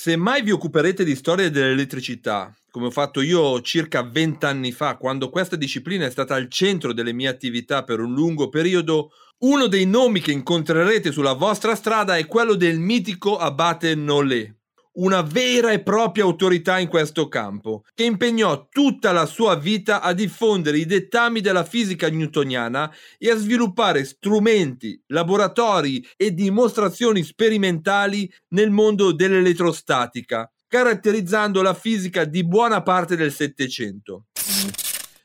Se 0.07 0.15
mai 0.15 0.41
vi 0.43 0.53
occuperete 0.53 1.03
di 1.03 1.17
storia 1.17 1.51
dell'elettricità, 1.51 2.55
come 2.71 2.87
ho 2.87 2.91
fatto 2.93 3.21
io 3.21 3.61
circa 3.61 4.05
vent'anni 4.05 4.71
fa, 4.71 4.97
quando 4.97 5.31
questa 5.31 5.57
disciplina 5.57 6.07
è 6.07 6.11
stata 6.13 6.37
al 6.37 6.49
centro 6.49 6.93
delle 6.93 7.13
mie 7.13 7.27
attività 7.27 7.83
per 7.83 7.99
un 7.99 8.15
lungo 8.15 8.49
periodo, 8.49 9.11
uno 9.39 9.67
dei 9.67 9.85
nomi 9.85 10.21
che 10.21 10.31
incontrerete 10.31 11.11
sulla 11.11 11.33
vostra 11.33 11.75
strada 11.75 12.17
è 12.17 12.25
quello 12.27 12.55
del 12.55 12.79
mitico 12.79 13.37
abate 13.37 13.97
Nolé, 13.97 14.56
una 14.97 15.23
vera 15.23 15.73
e 15.73 15.83
propria 15.83 16.25
autorità 16.25 16.79
in 16.79 16.89
questo 16.89 17.29
campo, 17.29 17.83
che 17.95 18.05
impegnò 18.05 18.69
tutta 18.69 19.13
la 19.13 19.27
sua 19.27 19.57
vita 19.57 20.01
a 20.01 20.13
diffondere 20.13 20.79
i 20.79 20.87
dettami 20.87 21.41
della 21.41 21.65
fisica 21.65 22.09
newtoniana 22.09 22.93
e 23.19 23.31
a 23.31 23.37
sviluppare 23.37 24.05
strumenti, 24.05 25.01
laboratori 25.09 26.07
e 26.17 26.33
dimostrazioni 26.33 27.23
sperimentali 27.23 28.33
nel 28.49 28.71
mondo 28.71 29.13
dell'elettrostatica, 29.13 30.51
caratterizzando 30.69 31.63
la 31.63 31.75
fisica 31.75 32.25
di 32.25 32.45
buona 32.45 32.83
parte 32.83 33.17
del 33.17 33.33
Settecento. 33.33 34.27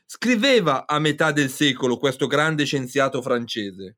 Scriveva 0.06 0.86
a 0.86 0.98
metà 0.98 1.32
del 1.32 1.48
secolo 1.48 1.96
questo 1.96 2.26
grande 2.26 2.64
scienziato 2.64 3.22
francese. 3.22 3.96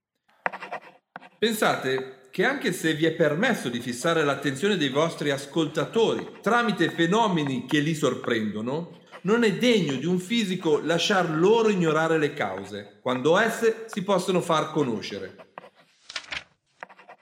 Pensate 1.38 2.23
che 2.34 2.44
anche 2.44 2.72
se 2.72 2.94
vi 2.94 3.04
è 3.04 3.12
permesso 3.12 3.68
di 3.68 3.78
fissare 3.78 4.24
l'attenzione 4.24 4.76
dei 4.76 4.88
vostri 4.88 5.30
ascoltatori 5.30 6.38
tramite 6.40 6.90
fenomeni 6.90 7.64
che 7.64 7.78
li 7.78 7.94
sorprendono, 7.94 9.02
non 9.20 9.44
è 9.44 9.54
degno 9.54 9.94
di 9.94 10.04
un 10.04 10.18
fisico 10.18 10.80
lasciar 10.80 11.30
loro 11.30 11.68
ignorare 11.68 12.18
le 12.18 12.34
cause, 12.34 12.98
quando 13.00 13.38
esse 13.38 13.84
si 13.86 14.02
possono 14.02 14.40
far 14.40 14.72
conoscere. 14.72 15.52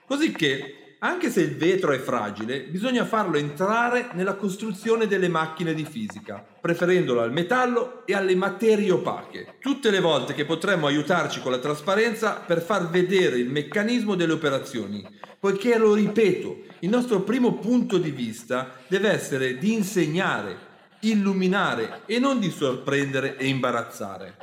Cosicché 0.07 0.82
anche 1.03 1.29
se 1.29 1.41
il 1.41 1.57
vetro 1.57 1.91
è 1.91 1.99
fragile, 1.99 2.63
bisogna 2.63 3.03
farlo 3.03 3.37
entrare 3.37 4.11
nella 4.13 4.35
costruzione 4.35 5.05
delle 5.05 5.27
macchine 5.27 5.73
di 5.73 5.83
fisica, 5.83 6.41
preferendolo 6.61 7.19
al 7.19 7.33
metallo 7.33 8.05
e 8.05 8.13
alle 8.13 8.35
materie 8.35 8.89
opache. 8.89 9.57
Tutte 9.59 9.91
le 9.91 9.99
volte 9.99 10.33
che 10.33 10.45
potremmo 10.45 10.87
aiutarci 10.87 11.41
con 11.41 11.51
la 11.51 11.57
trasparenza 11.57 12.35
per 12.35 12.61
far 12.61 12.89
vedere 12.89 13.37
il 13.37 13.49
meccanismo 13.49 14.15
delle 14.15 14.31
operazioni, 14.31 15.05
poiché, 15.37 15.77
lo 15.77 15.93
ripeto, 15.93 16.63
il 16.79 16.89
nostro 16.89 17.19
primo 17.19 17.55
punto 17.55 17.97
di 17.97 18.11
vista 18.11 18.71
deve 18.87 19.09
essere 19.11 19.57
di 19.57 19.73
insegnare, 19.73 20.57
illuminare 21.01 22.03
e 22.05 22.17
non 22.17 22.39
di 22.39 22.49
sorprendere 22.49 23.35
e 23.35 23.47
imbarazzare. 23.47 24.37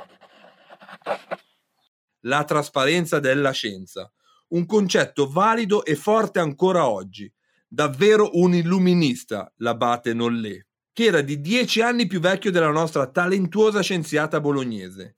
La 2.25 2.43
trasparenza 2.43 3.19
della 3.19 3.49
scienza 3.49 4.11
un 4.51 4.65
concetto 4.65 5.27
valido 5.27 5.83
e 5.85 5.95
forte 5.95 6.39
ancora 6.39 6.87
oggi. 6.87 7.31
Davvero 7.67 8.31
un 8.33 8.53
illuminista, 8.53 9.51
l'abate 9.57 10.13
Nollé, 10.13 10.67
che 10.91 11.05
era 11.05 11.21
di 11.21 11.39
dieci 11.39 11.81
anni 11.81 12.07
più 12.07 12.19
vecchio 12.19 12.51
della 12.51 12.71
nostra 12.71 13.07
talentuosa 13.07 13.81
scienziata 13.81 14.41
bolognese. 14.41 15.13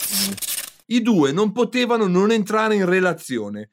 I 0.87 1.01
due 1.01 1.31
non 1.31 1.51
potevano 1.51 2.07
non 2.07 2.31
entrare 2.31 2.75
in 2.75 2.85
relazione. 2.85 3.69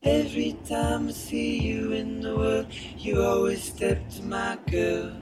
Every 0.00 0.56
time 0.66 1.08
I 1.08 1.12
see 1.12 1.60
you 1.60 1.92
in 1.92 2.20
the 2.20 2.32
world, 2.32 2.66
you 2.96 3.22
always 3.22 3.62
step 3.62 4.06
to 4.16 4.22
my 4.22 4.58
girl 4.66 5.12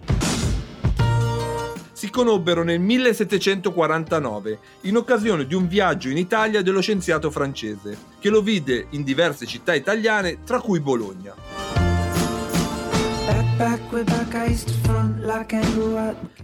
si 2.03 2.11
conobbero 2.11 2.65
nel 2.65 2.81
1749 2.81 4.59
in 4.81 4.97
occasione 4.97 5.47
di 5.47 5.55
un 5.55 5.69
viaggio 5.69 6.09
in 6.09 6.17
Italia 6.17 6.61
dello 6.61 6.81
scienziato 6.81 7.31
francese, 7.31 7.97
che 8.19 8.29
lo 8.29 8.43
vide 8.43 8.89
in 8.91 9.05
diverse 9.05 9.47
città 9.47 9.73
italiane, 9.73 10.39
tra 10.43 10.61
cui 10.61 10.81
Bologna. 10.81 11.33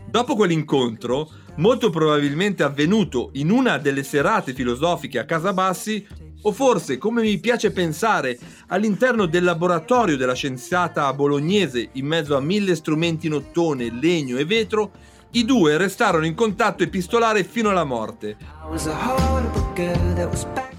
Dopo 0.09 0.37
quell'incontro, 0.37 1.29
molto 1.57 1.91
probabilmente 1.91 2.63
avvenuto 2.63 3.31
in 3.33 3.51
una 3.51 3.79
delle 3.79 4.05
serate 4.05 4.55
filosofiche 4.55 5.19
a 5.19 5.25
Casa 5.25 5.53
Bassi, 5.53 6.07
o 6.43 6.53
forse, 6.53 6.99
come 6.99 7.23
mi 7.23 7.37
piace 7.39 7.73
pensare, 7.73 8.39
all'interno 8.69 9.27
del 9.27 9.43
laboratorio 9.43 10.17
della 10.17 10.35
scienziata 10.35 11.13
bolognese 11.13 11.89
in 11.95 12.07
mezzo 12.07 12.37
a 12.37 12.41
mille 12.41 12.77
strumenti 12.77 13.27
in 13.27 13.33
ottone, 13.33 13.91
legno 13.91 14.39
e 14.39 14.45
vetro, 14.45 14.93
i 15.33 15.45
due 15.45 15.77
restarono 15.77 16.25
in 16.25 16.35
contatto 16.35 16.83
epistolare 16.83 17.45
fino 17.45 17.69
alla 17.69 17.85
morte. 17.85 18.37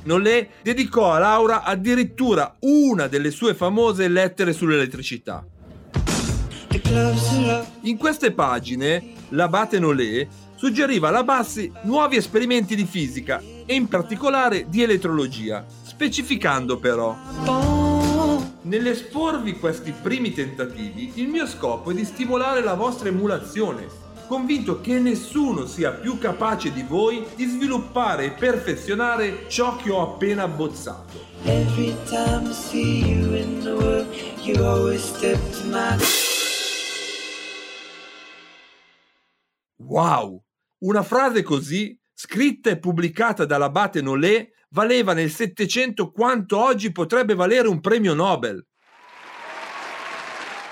Nolé 0.03 0.49
dedicò 0.63 1.12
a 1.12 1.19
Laura 1.19 1.63
addirittura 1.63 2.55
una 2.62 3.07
delle 3.07 3.29
sue 3.29 3.53
famose 3.53 4.07
lettere 4.07 4.53
sull'elettricità. 4.53 5.45
In 7.81 7.97
queste 7.97 8.31
pagine, 8.31 9.13
l'abate 9.29 9.77
Nolé 9.79 10.27
suggeriva 10.55 11.09
alla 11.09 11.23
Bassi 11.23 11.71
nuovi 11.83 12.15
esperimenti 12.15 12.75
di 12.75 12.85
fisica 12.85 13.41
e 13.65 13.75
in 13.75 13.88
particolare 13.88 14.65
di 14.67 14.81
elettrologia, 14.81 15.65
specificando 15.83 16.79
però 16.79 17.15
Nell'esporvi 18.62 19.57
questi 19.57 19.91
primi 19.91 20.33
tentativi, 20.33 21.13
il 21.15 21.27
mio 21.27 21.47
scopo 21.47 21.91
è 21.91 21.93
di 21.93 22.03
stimolare 22.03 22.62
la 22.62 22.73
vostra 22.73 23.07
emulazione 23.07 24.09
convinto 24.29 24.79
che 24.79 24.99
nessuno 24.99 25.65
sia 25.65 25.91
più 25.91 26.19
capace 26.19 26.71
di 26.71 26.83
voi 26.83 27.25
di 27.35 27.45
sviluppare 27.45 28.25
e 28.25 28.31
perfezionare 28.31 29.49
ciò 29.49 29.75
che 29.75 29.89
ho 29.89 30.03
appena 30.03 30.43
abbozzato. 30.43 31.25
Wow! 39.77 40.43
Una 40.83 41.01
frase 41.01 41.41
così, 41.41 41.99
scritta 42.13 42.69
e 42.69 42.77
pubblicata 42.77 43.45
dall'abate 43.45 43.99
Nolé, 44.03 44.51
valeva 44.69 45.13
nel 45.13 45.31
Settecento 45.31 46.11
quanto 46.11 46.59
oggi 46.59 46.91
potrebbe 46.91 47.33
valere 47.33 47.67
un 47.67 47.79
premio 47.79 48.13
Nobel. 48.13 48.63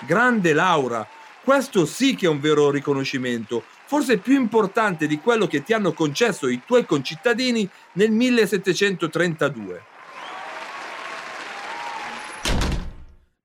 Grande 0.06 0.54
Laura, 0.54 1.08
questo 1.48 1.86
sì 1.86 2.14
che 2.14 2.26
è 2.26 2.30
un 2.30 2.42
vero 2.42 2.70
riconoscimento, 2.70 3.64
forse 3.86 4.18
più 4.18 4.36
importante 4.36 5.08
di 5.08 5.18
quello 5.18 5.48
che 5.48 5.64
ti 5.64 5.72
hanno 5.72 5.94
concesso 5.94 6.50
i 6.50 6.60
tuoi 6.66 6.86
concittadini 6.86 7.66
nel 7.94 8.12
1732. 8.12 9.82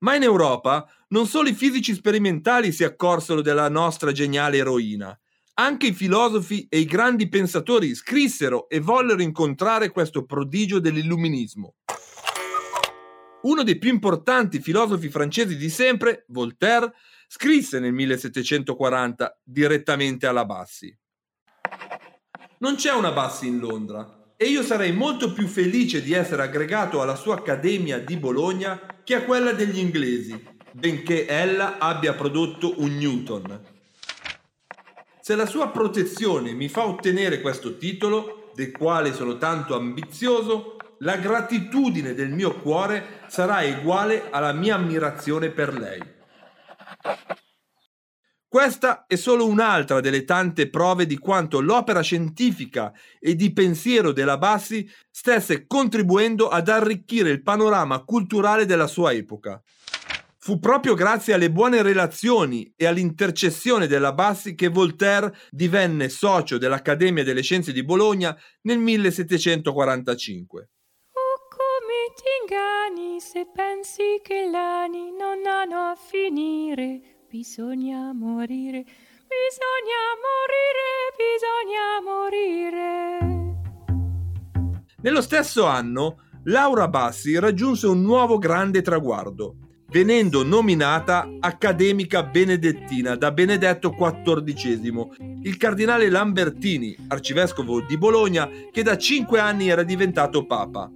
Ma 0.00 0.16
in 0.16 0.24
Europa 0.24 0.84
non 1.10 1.28
solo 1.28 1.48
i 1.48 1.54
fisici 1.54 1.94
sperimentali 1.94 2.72
si 2.72 2.82
accorsero 2.82 3.40
della 3.40 3.68
nostra 3.68 4.10
geniale 4.10 4.56
eroina, 4.56 5.16
anche 5.54 5.86
i 5.86 5.92
filosofi 5.92 6.66
e 6.68 6.80
i 6.80 6.84
grandi 6.84 7.28
pensatori 7.28 7.94
scrissero 7.94 8.68
e 8.68 8.80
vollero 8.80 9.22
incontrare 9.22 9.90
questo 9.92 10.24
prodigio 10.24 10.80
dell'illuminismo. 10.80 11.76
Uno 13.42 13.62
dei 13.62 13.78
più 13.78 13.90
importanti 13.90 14.60
filosofi 14.60 15.08
francesi 15.08 15.56
di 15.56 15.68
sempre, 15.68 16.24
Voltaire, 16.28 16.92
scrisse 17.34 17.80
nel 17.80 17.94
1740 17.94 19.40
direttamente 19.42 20.26
alla 20.26 20.44
Bassi. 20.44 20.94
Non 22.58 22.74
c'è 22.74 22.92
una 22.92 23.10
Bassi 23.10 23.46
in 23.46 23.58
Londra 23.58 24.34
e 24.36 24.44
io 24.44 24.62
sarei 24.62 24.92
molto 24.92 25.32
più 25.32 25.46
felice 25.46 26.02
di 26.02 26.12
essere 26.12 26.42
aggregato 26.42 27.00
alla 27.00 27.16
sua 27.16 27.36
accademia 27.36 27.98
di 28.00 28.18
Bologna 28.18 28.98
che 29.02 29.14
a 29.14 29.22
quella 29.22 29.52
degli 29.52 29.78
inglesi, 29.78 30.44
benché 30.72 31.26
ella 31.26 31.78
abbia 31.78 32.12
prodotto 32.12 32.74
un 32.82 32.98
Newton. 32.98 33.60
Se 35.22 35.34
la 35.34 35.46
sua 35.46 35.70
protezione 35.70 36.52
mi 36.52 36.68
fa 36.68 36.84
ottenere 36.84 37.40
questo 37.40 37.78
titolo, 37.78 38.50
del 38.54 38.72
quale 38.72 39.14
sono 39.14 39.38
tanto 39.38 39.74
ambizioso, 39.74 40.76
la 40.98 41.16
gratitudine 41.16 42.12
del 42.12 42.28
mio 42.28 42.56
cuore 42.56 43.20
sarà 43.28 43.62
uguale 43.62 44.28
alla 44.28 44.52
mia 44.52 44.74
ammirazione 44.74 45.48
per 45.48 45.72
lei. 45.72 46.20
Questa 48.52 49.06
è 49.06 49.16
solo 49.16 49.46
un'altra 49.46 50.00
delle 50.00 50.24
tante 50.24 50.68
prove 50.68 51.06
di 51.06 51.16
quanto 51.16 51.60
l'opera 51.60 52.02
scientifica 52.02 52.92
e 53.18 53.34
di 53.34 53.50
pensiero 53.54 54.12
della 54.12 54.36
Bassi 54.36 54.86
stesse 55.10 55.66
contribuendo 55.66 56.50
ad 56.50 56.68
arricchire 56.68 57.30
il 57.30 57.42
panorama 57.42 58.04
culturale 58.04 58.66
della 58.66 58.86
sua 58.86 59.12
epoca. 59.12 59.58
Fu 60.36 60.58
proprio 60.58 60.92
grazie 60.92 61.32
alle 61.32 61.50
buone 61.50 61.80
relazioni 61.80 62.70
e 62.76 62.84
all'intercessione 62.84 63.86
della 63.86 64.12
Bassi 64.12 64.54
che 64.54 64.68
Voltaire 64.68 65.34
divenne 65.50 66.10
socio 66.10 66.58
dell'Accademia 66.58 67.24
delle 67.24 67.42
Scienze 67.42 67.72
di 67.72 67.82
Bologna 67.82 68.36
nel 68.62 68.76
1745. 68.76 70.68
Come 71.92 72.14
ti 72.16 72.24
inganni 72.40 73.20
se 73.20 73.46
pensi 73.54 74.18
che 74.22 74.48
gli 74.48 74.54
anni 74.54 75.12
non 75.12 75.44
hanno 75.44 75.90
a 75.90 75.94
finire 75.94 77.26
Bisogna 77.28 78.14
morire, 78.14 78.82
bisogna 79.28 80.00
morire, 80.24 81.12
bisogna 81.20 82.00
morire. 82.02 83.18
Nello 85.02 85.20
stesso 85.20 85.66
anno, 85.66 86.16
Laura 86.44 86.88
Bassi 86.88 87.38
raggiunse 87.38 87.86
un 87.86 88.00
nuovo 88.00 88.38
grande 88.38 88.80
traguardo, 88.80 89.56
venendo 89.90 90.42
nominata 90.44 91.28
accademica 91.40 92.22
benedettina 92.22 93.16
da 93.16 93.32
Benedetto 93.32 93.90
XIV, 93.90 95.08
il 95.42 95.56
cardinale 95.58 96.08
Lambertini, 96.08 96.96
arcivescovo 97.08 97.82
di 97.82 97.98
Bologna, 97.98 98.48
che 98.70 98.82
da 98.82 98.96
cinque 98.96 99.40
anni 99.40 99.68
era 99.68 99.82
diventato 99.82 100.46
papa. 100.46 100.90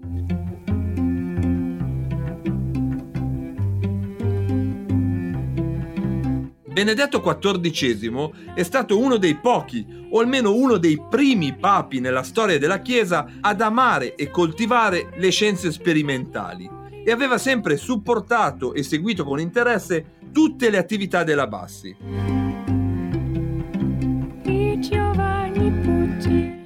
Benedetto 6.76 7.22
XIV 7.22 8.52
è 8.52 8.62
stato 8.62 8.98
uno 8.98 9.16
dei 9.16 9.36
pochi, 9.36 10.08
o 10.10 10.20
almeno 10.20 10.52
uno 10.52 10.76
dei 10.76 11.02
primi 11.08 11.56
papi 11.56 12.00
nella 12.00 12.22
storia 12.22 12.58
della 12.58 12.80
Chiesa 12.80 13.26
ad 13.40 13.62
amare 13.62 14.14
e 14.14 14.28
coltivare 14.28 15.08
le 15.16 15.30
scienze 15.30 15.72
sperimentali 15.72 16.68
e 17.02 17.10
aveva 17.10 17.38
sempre 17.38 17.78
supportato 17.78 18.74
e 18.74 18.82
seguito 18.82 19.24
con 19.24 19.40
interesse 19.40 20.18
tutte 20.30 20.68
le 20.68 20.76
attività 20.76 21.24
della 21.24 21.46
Bassi. 21.46 21.96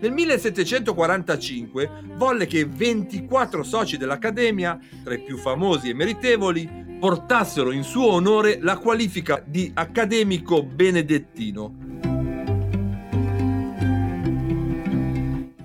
Nel 0.00 0.12
1745 0.12 1.90
volle 2.16 2.48
che 2.48 2.64
24 2.64 3.62
soci 3.62 3.96
dell'Accademia, 3.96 4.76
tra 5.04 5.14
i 5.14 5.22
più 5.22 5.36
famosi 5.36 5.90
e 5.90 5.94
meritevoli, 5.94 6.89
portassero 7.00 7.72
in 7.72 7.82
suo 7.82 8.12
onore 8.12 8.58
la 8.60 8.76
qualifica 8.76 9.42
di 9.44 9.70
accademico 9.74 10.62
benedettino. 10.62 11.74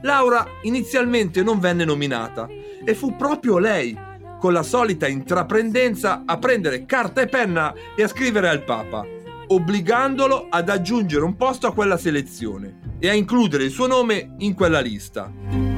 Laura 0.02 0.48
inizialmente 0.62 1.44
non 1.44 1.60
venne 1.60 1.84
nominata 1.84 2.48
e 2.84 2.96
fu 2.96 3.16
proprio 3.16 3.58
lei, 3.58 3.98
con 4.40 4.54
la 4.54 4.64
solita 4.64 5.08
intraprendenza, 5.08 6.24
a 6.26 6.38
prendere 6.38 6.86
carta 6.86 7.22
e 7.22 7.28
penna 7.28 7.74
e 7.96 8.04
a 8.04 8.08
scrivere 8.08 8.48
al 8.48 8.64
Papa, 8.64 9.06
obbligandolo 9.48 10.48
ad 10.50 10.70
aggiungere 10.70 11.26
un 11.26 11.36
posto 11.36 11.68
a 11.68 11.74
quella 11.74 11.98
selezione 11.98 12.94
e 13.00 13.10
a 13.10 13.14
includere 13.14 13.66
il 13.66 13.72
suo 13.72 13.88
nome 13.88 14.36
in 14.38 14.54
quella 14.54 14.80
lista. 14.80 15.75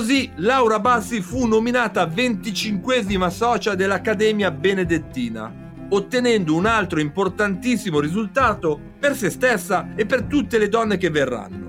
Così 0.00 0.30
Laura 0.36 0.80
Bassi 0.80 1.20
fu 1.20 1.44
nominata 1.44 2.06
25esima 2.06 3.28
socia 3.28 3.74
dell'Accademia 3.74 4.50
Benedettina, 4.50 5.52
ottenendo 5.90 6.54
un 6.54 6.64
altro 6.64 7.00
importantissimo 7.00 8.00
risultato 8.00 8.80
per 8.98 9.14
se 9.14 9.28
stessa 9.28 9.90
e 9.94 10.06
per 10.06 10.22
tutte 10.22 10.56
le 10.56 10.70
donne 10.70 10.96
che 10.96 11.10
verranno. 11.10 11.68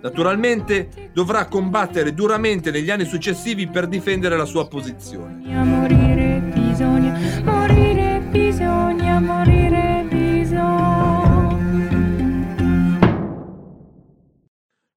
Naturalmente 0.00 1.10
dovrà 1.12 1.44
combattere 1.44 2.14
duramente 2.14 2.70
negli 2.70 2.88
anni 2.88 3.04
successivi 3.04 3.68
per 3.68 3.88
difendere 3.88 4.38
la 4.38 4.46
sua 4.46 4.66
posizione. 4.68 5.36
Morire 5.64 6.40
bisogna, 6.54 7.42
morire 7.44 8.22
bisogna, 8.30 9.20
morire 9.20 9.67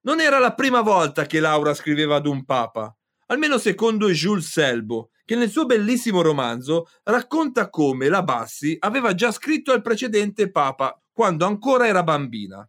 Non 0.03 0.19
era 0.19 0.39
la 0.39 0.55
prima 0.55 0.81
volta 0.81 1.27
che 1.27 1.39
Laura 1.39 1.75
scriveva 1.75 2.15
ad 2.15 2.25
un 2.25 2.43
papa, 2.43 2.95
almeno 3.27 3.59
secondo 3.59 4.09
Jules 4.09 4.49
Selbo, 4.49 5.11
che 5.23 5.35
nel 5.35 5.51
suo 5.51 5.67
bellissimo 5.67 6.23
romanzo 6.23 6.87
racconta 7.03 7.69
come 7.69 8.09
la 8.09 8.23
Bassi 8.23 8.75
aveva 8.79 9.13
già 9.13 9.31
scritto 9.31 9.71
al 9.71 9.83
precedente 9.83 10.49
papa 10.49 10.99
quando 11.11 11.45
ancora 11.45 11.85
era 11.85 12.01
bambina. 12.01 12.67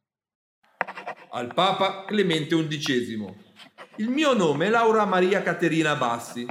Al 1.31 1.55
papa 1.55 2.05
Clemente 2.05 2.55
XI. 2.55 3.35
Il 3.97 4.11
mio 4.11 4.35
nome 4.35 4.67
è 4.67 4.69
Laura 4.69 5.07
Maria 5.07 5.43
Caterina 5.43 5.95
Bassi. 5.97 6.47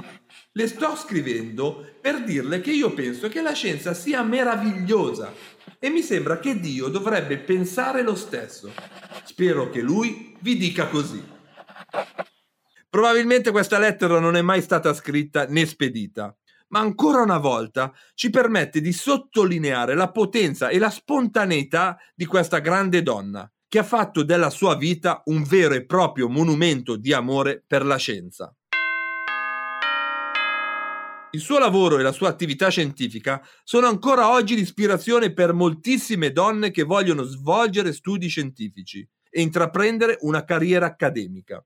Le 0.54 0.66
sto 0.66 0.94
scrivendo 0.96 1.94
per 1.98 2.24
dirle 2.24 2.60
che 2.60 2.72
io 2.72 2.92
penso 2.92 3.28
che 3.28 3.40
la 3.40 3.54
scienza 3.54 3.94
sia 3.94 4.22
meravigliosa 4.22 5.32
e 5.78 5.88
mi 5.88 6.02
sembra 6.02 6.38
che 6.38 6.60
Dio 6.60 6.88
dovrebbe 6.88 7.38
pensare 7.38 8.02
lo 8.02 8.14
stesso. 8.14 8.70
Spero 9.24 9.70
che 9.70 9.80
lui 9.80 10.36
vi 10.40 10.58
dica 10.58 10.88
così. 10.88 11.24
Probabilmente 12.90 13.50
questa 13.50 13.78
lettera 13.78 14.18
non 14.18 14.36
è 14.36 14.42
mai 14.42 14.60
stata 14.60 14.92
scritta 14.92 15.46
né 15.46 15.64
spedita, 15.64 16.36
ma 16.68 16.80
ancora 16.80 17.22
una 17.22 17.38
volta 17.38 17.90
ci 18.12 18.28
permette 18.28 18.82
di 18.82 18.92
sottolineare 18.92 19.94
la 19.94 20.10
potenza 20.10 20.68
e 20.68 20.78
la 20.78 20.90
spontaneità 20.90 21.96
di 22.14 22.26
questa 22.26 22.58
grande 22.58 23.02
donna, 23.02 23.50
che 23.66 23.78
ha 23.78 23.84
fatto 23.84 24.22
della 24.22 24.50
sua 24.50 24.76
vita 24.76 25.22
un 25.26 25.44
vero 25.44 25.72
e 25.72 25.86
proprio 25.86 26.28
monumento 26.28 26.96
di 26.96 27.14
amore 27.14 27.64
per 27.66 27.86
la 27.86 27.96
scienza. 27.96 28.54
Il 31.34 31.40
suo 31.40 31.58
lavoro 31.58 31.98
e 31.98 32.02
la 32.02 32.12
sua 32.12 32.28
attività 32.28 32.68
scientifica 32.68 33.42
sono 33.64 33.86
ancora 33.86 34.28
oggi 34.28 34.54
l'ispirazione 34.54 35.32
per 35.32 35.54
moltissime 35.54 36.30
donne 36.30 36.70
che 36.70 36.82
vogliono 36.82 37.22
svolgere 37.22 37.94
studi 37.94 38.28
scientifici 38.28 39.08
e 39.30 39.40
intraprendere 39.40 40.18
una 40.20 40.44
carriera 40.44 40.84
accademica. 40.84 41.64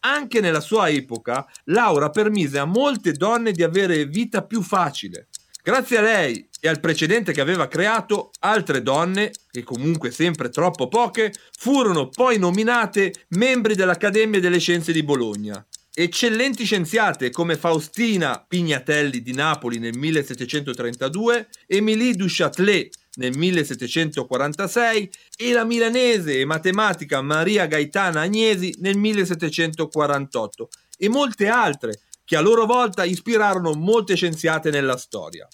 Anche 0.00 0.40
nella 0.40 0.60
sua 0.60 0.88
epoca, 0.88 1.46
Laura 1.64 2.08
permise 2.08 2.58
a 2.58 2.64
molte 2.64 3.12
donne 3.12 3.52
di 3.52 3.62
avere 3.62 4.06
vita 4.06 4.42
più 4.42 4.62
facile. 4.62 5.28
Grazie 5.62 5.98
a 5.98 6.02
lei 6.02 6.48
e 6.58 6.68
al 6.68 6.80
precedente 6.80 7.32
che 7.32 7.42
aveva 7.42 7.68
creato, 7.68 8.30
altre 8.38 8.80
donne, 8.82 9.30
che 9.50 9.62
comunque 9.62 10.10
sempre 10.10 10.48
troppo 10.48 10.88
poche, 10.88 11.34
furono 11.58 12.08
poi 12.08 12.38
nominate 12.38 13.26
membri 13.30 13.74
dell'Accademia 13.74 14.40
delle 14.40 14.58
Scienze 14.58 14.92
di 14.92 15.02
Bologna 15.02 15.62
Eccellenti 16.00 16.64
scienziate 16.64 17.30
come 17.30 17.56
Faustina 17.56 18.40
Pignatelli 18.46 19.20
di 19.20 19.32
Napoli 19.32 19.80
nel 19.80 19.98
1732, 19.98 21.48
Émilie 21.66 22.14
du 22.14 22.26
Châtelet 22.28 22.94
nel 23.16 23.36
1746 23.36 25.10
e 25.36 25.52
la 25.52 25.64
milanese 25.64 26.38
e 26.38 26.44
matematica 26.44 27.20
Maria 27.20 27.66
Gaetana 27.66 28.20
Agnesi 28.20 28.76
nel 28.78 28.96
1748 28.96 30.68
e 30.98 31.08
molte 31.08 31.48
altre 31.48 31.98
che 32.24 32.36
a 32.36 32.40
loro 32.42 32.64
volta 32.64 33.02
ispirarono 33.02 33.72
molte 33.72 34.14
scienziate 34.14 34.70
nella 34.70 34.96
storia. 34.96 35.48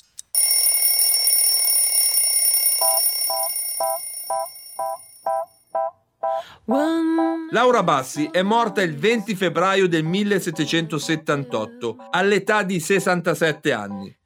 Laura 6.66 7.82
Bassi 7.82 8.28
è 8.32 8.40
morta 8.40 8.80
il 8.80 8.96
20 8.96 9.34
febbraio 9.34 9.86
del 9.86 10.02
1778 10.02 11.96
all'età 12.10 12.62
di 12.62 12.80
67 12.80 13.72
anni. 13.72 14.16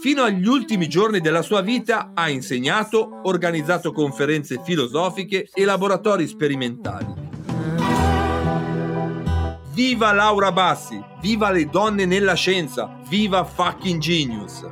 Fino 0.00 0.22
agli 0.22 0.46
ultimi 0.46 0.88
giorni 0.88 1.20
della 1.20 1.42
sua 1.42 1.60
vita 1.60 2.12
ha 2.14 2.28
insegnato, 2.30 3.22
organizzato 3.24 3.90
conferenze 3.92 4.60
filosofiche 4.62 5.48
e 5.52 5.64
laboratori 5.64 6.28
sperimentali. 6.28 7.26
Viva 9.72 10.12
Laura 10.12 10.52
Bassi, 10.52 11.02
viva 11.20 11.50
le 11.50 11.66
donne 11.66 12.04
nella 12.04 12.34
scienza, 12.34 13.00
viva 13.08 13.44
fucking 13.44 14.00
genius! 14.00 14.64